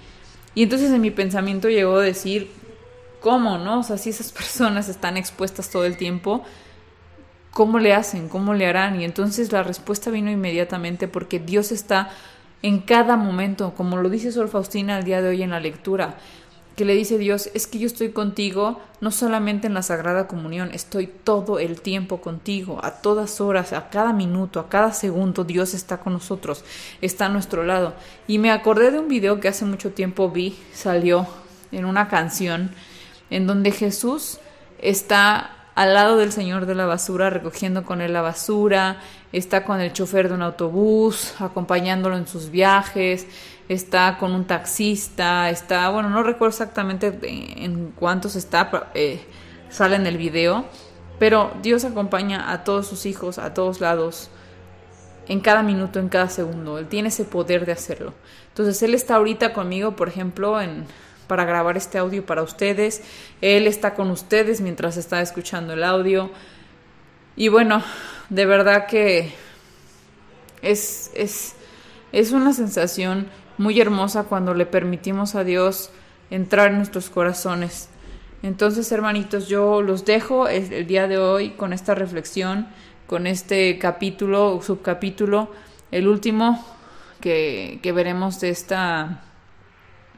Y 0.55 0.65
entonces 0.65 0.91
en 0.91 1.01
mi 1.01 1.11
pensamiento 1.11 1.69
llegó 1.69 1.97
a 1.99 2.03
decir, 2.03 2.51
¿cómo, 3.21 3.59
no? 3.59 3.81
O 3.81 3.83
sea, 3.83 3.99
si 3.99 4.11
esas 4.11 4.33
personas 4.33 4.89
están 4.89 5.17
expuestas 5.17 5.71
todo 5.71 5.85
el 5.85 5.97
tiempo, 5.97 6.43
¿cómo 7.53 7.79
le 7.79 7.95
hacen? 7.95 8.29
¿Cómo 8.29 8.55
le 8.55 8.67
harán? 8.67 9.01
Y 9.01 9.05
entonces 9.05 9.53
la 9.53 9.63
respuesta 9.63 10.11
vino 10.11 10.31
inmediatamente 10.31 11.07
porque 11.07 11.39
Dios 11.39 11.71
está 11.71 12.11
en 12.63 12.81
cada 12.81 13.17
momento, 13.17 13.75
como 13.75 13.97
lo 13.97 14.09
dice 14.09 14.33
Sol 14.33 14.49
Faustina 14.49 14.99
el 14.99 15.05
día 15.05 15.21
de 15.21 15.29
hoy 15.29 15.43
en 15.43 15.51
la 15.51 15.61
lectura. 15.61 16.17
Que 16.77 16.85
le 16.85 16.95
dice 16.95 17.19
Dios, 17.19 17.51
es 17.55 17.67
que 17.67 17.79
yo 17.79 17.87
estoy 17.87 18.11
contigo, 18.11 18.81
no 19.01 19.11
solamente 19.11 19.67
en 19.67 19.75
la 19.75 19.83
Sagrada 19.83 20.27
Comunión, 20.27 20.71
estoy 20.73 21.07
todo 21.07 21.59
el 21.59 21.81
tiempo 21.81 22.21
contigo, 22.21 22.81
a 22.83 23.03
todas 23.03 23.41
horas, 23.41 23.73
a 23.73 23.91
cada 23.91 24.13
minuto, 24.13 24.59
a 24.59 24.69
cada 24.69 24.93
segundo, 24.93 25.45
Dios 25.45 25.75
está 25.75 25.99
con 25.99 26.15
nosotros, 26.15 26.65
está 27.01 27.27
a 27.27 27.29
nuestro 27.29 27.65
lado. 27.65 27.95
Y 28.27 28.39
me 28.39 28.51
acordé 28.51 28.91
de 28.91 28.99
un 28.99 29.09
video 29.09 29.41
que 29.41 29.49
hace 29.49 29.65
mucho 29.65 29.93
tiempo 29.93 30.31
vi, 30.31 30.59
salió 30.73 31.27
en 31.73 31.85
una 31.85 32.09
canción, 32.09 32.71
en 33.29 33.47
donde 33.47 33.71
Jesús 33.73 34.39
está 34.79 35.63
al 35.75 35.95
lado 35.95 36.17
del 36.19 36.33
señor 36.33 36.67
de 36.67 36.75
la 36.75 36.87
basura 36.87 37.31
recogiendo 37.31 37.85
con 37.85 38.01
él 38.01 38.13
la 38.13 38.21
basura, 38.21 39.01
está 39.33 39.65
con 39.65 39.81
el 39.81 39.93
chofer 39.93 40.29
de 40.29 40.35
un 40.35 40.43
autobús, 40.43 41.35
acompañándolo 41.39 42.17
en 42.17 42.27
sus 42.27 42.51
viajes, 42.51 43.27
está 43.73 44.19
con 44.19 44.33
un 44.33 44.47
taxista, 44.47 45.51
está, 45.51 45.89
bueno, 45.91 46.11
no 46.11 46.23
recuerdo 46.23 46.51
exactamente 46.51 47.19
en 47.23 47.93
cuántos 47.93 48.37
está, 48.37 48.91
eh, 48.95 49.25
sale 49.71 49.97
en 49.97 50.07
el 50.07 50.17
video, 50.17 50.67
pero 51.19 51.53
Dios 51.63 51.85
acompaña 51.85 52.53
a 52.53 52.65
todos 52.65 52.87
sus 52.87 53.07
hijos 53.07 53.39
a 53.39 53.55
todos 53.55 53.81
lados, 53.81 54.31
en 55.29 55.41
cada 55.41 55.63
minuto, 55.63 55.99
en 55.99 56.09
cada 56.09 56.29
segundo. 56.29 56.79
Él 56.79 56.89
tiene 56.89 57.09
ese 57.09 57.25
poder 57.25 57.65
de 57.65 57.73
hacerlo. 57.73 58.13
Entonces, 58.49 58.83
Él 58.83 58.95
está 58.95 59.17
ahorita 59.17 59.53
conmigo, 59.53 59.97
por 59.97 60.09
ejemplo, 60.09 60.61
en, 60.61 60.85
para 61.27 61.45
grabar 61.45 61.77
este 61.77 61.99
audio 61.99 62.27
para 62.27 62.43
ustedes. 62.43 63.03
Él 63.41 63.67
está 63.67 63.95
con 63.95 64.11
ustedes 64.11 64.61
mientras 64.61 64.97
está 64.97 65.21
escuchando 65.21 65.73
el 65.75 65.85
audio. 65.85 66.31
Y 67.37 67.49
bueno, 67.49 67.83
de 68.29 68.47
verdad 68.47 68.87
que 68.87 69.33
es, 70.61 71.11
es, 71.15 71.55
es 72.13 72.33
una 72.33 72.53
sensación 72.53 73.29
muy 73.59 73.81
hermosa 73.81 74.25
cuando 74.25 74.55
le 74.55 74.67
permitimos 74.67 75.35
a 75.35 75.45
Dios 75.45 75.91
entrar 76.31 76.71
en 76.71 76.79
nuestros 76.79 77.11
corazones. 77.11 77.89
Entonces, 78.43 78.91
hermanitos, 78.91 79.49
yo 79.49 79.83
los 79.83 80.05
dejo 80.05 80.49
el, 80.49 80.87
día 80.87 81.07
de 81.07 81.19
hoy 81.19 81.51
con 81.51 81.73
esta 81.73 81.95
reflexión, 81.95 82.67
con 83.07 83.27
este 83.27 83.79
capítulo, 83.79 84.61
subcapítulo, 84.63 85.51
el 85.91 86.09
último 86.09 86.65
que, 87.21 87.79
que 87.83 87.93
veremos 87.93 88.41
de 88.41 88.51
esta 88.51 89.23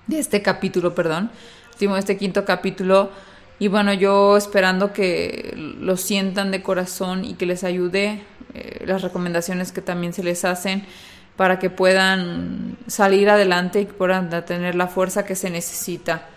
de 0.07 0.19
este 0.19 0.43
capítulo, 0.43 0.95
perdón, 0.95 1.31
último 1.73 1.95
de 1.95 2.01
este 2.01 2.17
quinto 2.17 2.45
capítulo. 2.45 3.11
Y 3.59 3.69
bueno, 3.69 3.93
yo 3.93 4.37
esperando 4.37 4.93
que 4.93 5.55
lo 5.57 5.97
sientan 5.97 6.51
de 6.51 6.63
corazón 6.63 7.25
y 7.25 7.35
que 7.35 7.47
les 7.47 7.65
ayude 7.65 8.23
eh, 8.55 8.85
las 8.87 9.03
recomendaciones 9.03 9.73
que 9.73 9.81
también 9.81 10.13
se 10.13 10.23
les 10.23 10.45
hacen 10.45 10.85
para 11.37 11.59
que 11.59 11.71
puedan 11.71 12.77
salir 12.87 13.29
adelante 13.29 13.81
y 13.81 13.87
puedan 13.87 14.31
tener 14.45 14.75
la 14.75 14.87
fuerza 14.87 15.25
que 15.25 15.35
se 15.35 15.51
necesita. 15.51 16.29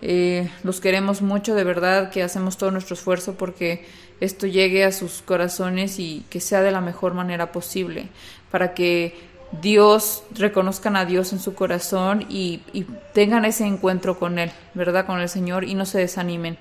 Eh, 0.00 0.48
los 0.62 0.80
queremos 0.80 1.22
mucho, 1.22 1.54
de 1.54 1.64
verdad 1.64 2.10
que 2.10 2.22
hacemos 2.22 2.56
todo 2.56 2.70
nuestro 2.70 2.94
esfuerzo 2.94 3.34
porque 3.34 3.84
esto 4.20 4.46
llegue 4.46 4.84
a 4.84 4.92
sus 4.92 5.22
corazones 5.22 5.98
y 5.98 6.24
que 6.30 6.40
sea 6.40 6.62
de 6.62 6.70
la 6.70 6.80
mejor 6.80 7.14
manera 7.14 7.52
posible, 7.52 8.08
para 8.50 8.74
que 8.74 9.16
Dios 9.60 10.24
reconozcan 10.34 10.96
a 10.96 11.04
Dios 11.04 11.32
en 11.32 11.40
su 11.40 11.54
corazón 11.54 12.26
y, 12.28 12.60
y 12.72 12.84
tengan 13.12 13.44
ese 13.44 13.66
encuentro 13.66 14.18
con 14.18 14.38
Él, 14.38 14.52
¿verdad? 14.74 15.06
Con 15.06 15.20
el 15.20 15.28
Señor 15.28 15.64
y 15.64 15.74
no 15.74 15.86
se 15.86 15.98
desanimen. 15.98 16.58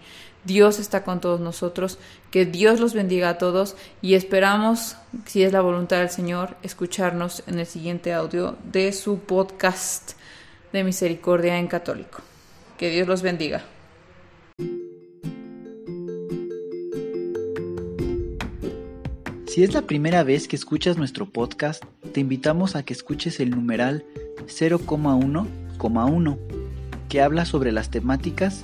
Dios 0.48 0.80
está 0.80 1.04
con 1.04 1.20
todos 1.20 1.42
nosotros, 1.42 2.00
que 2.32 2.46
Dios 2.46 2.80
los 2.80 2.94
bendiga 2.94 3.28
a 3.30 3.38
todos 3.38 3.76
y 4.02 4.14
esperamos, 4.14 4.96
si 5.26 5.44
es 5.44 5.52
la 5.52 5.60
voluntad 5.60 6.00
del 6.00 6.10
Señor, 6.10 6.56
escucharnos 6.64 7.44
en 7.48 7.60
el 7.60 7.66
siguiente 7.66 8.14
audio 8.14 8.58
de 8.64 8.94
su 8.94 9.20
podcast 9.20 10.14
de 10.72 10.86
misericordia 10.86 11.60
en 11.60 11.68
católico. 11.68 12.22
Que 12.78 12.90
Dios 12.90 13.10
los 13.10 13.22
bendiga. 13.24 13.66
Si 19.48 19.64
es 19.64 19.74
la 19.74 19.82
primera 19.82 20.24
vez 20.24 20.48
que 20.48 20.56
escuchas 20.56 20.98
nuestro 20.98 21.26
podcast, 21.26 21.84
te 22.14 22.22
invitamos 22.22 22.78
a 22.78 22.84
que 22.84 22.94
escuches 22.94 23.42
el 23.42 23.50
numeral 23.50 24.06
0,1,1, 24.46 26.38
que 27.10 27.22
habla 27.22 27.44
sobre 27.44 27.74
las 27.74 27.90
temáticas 27.90 28.64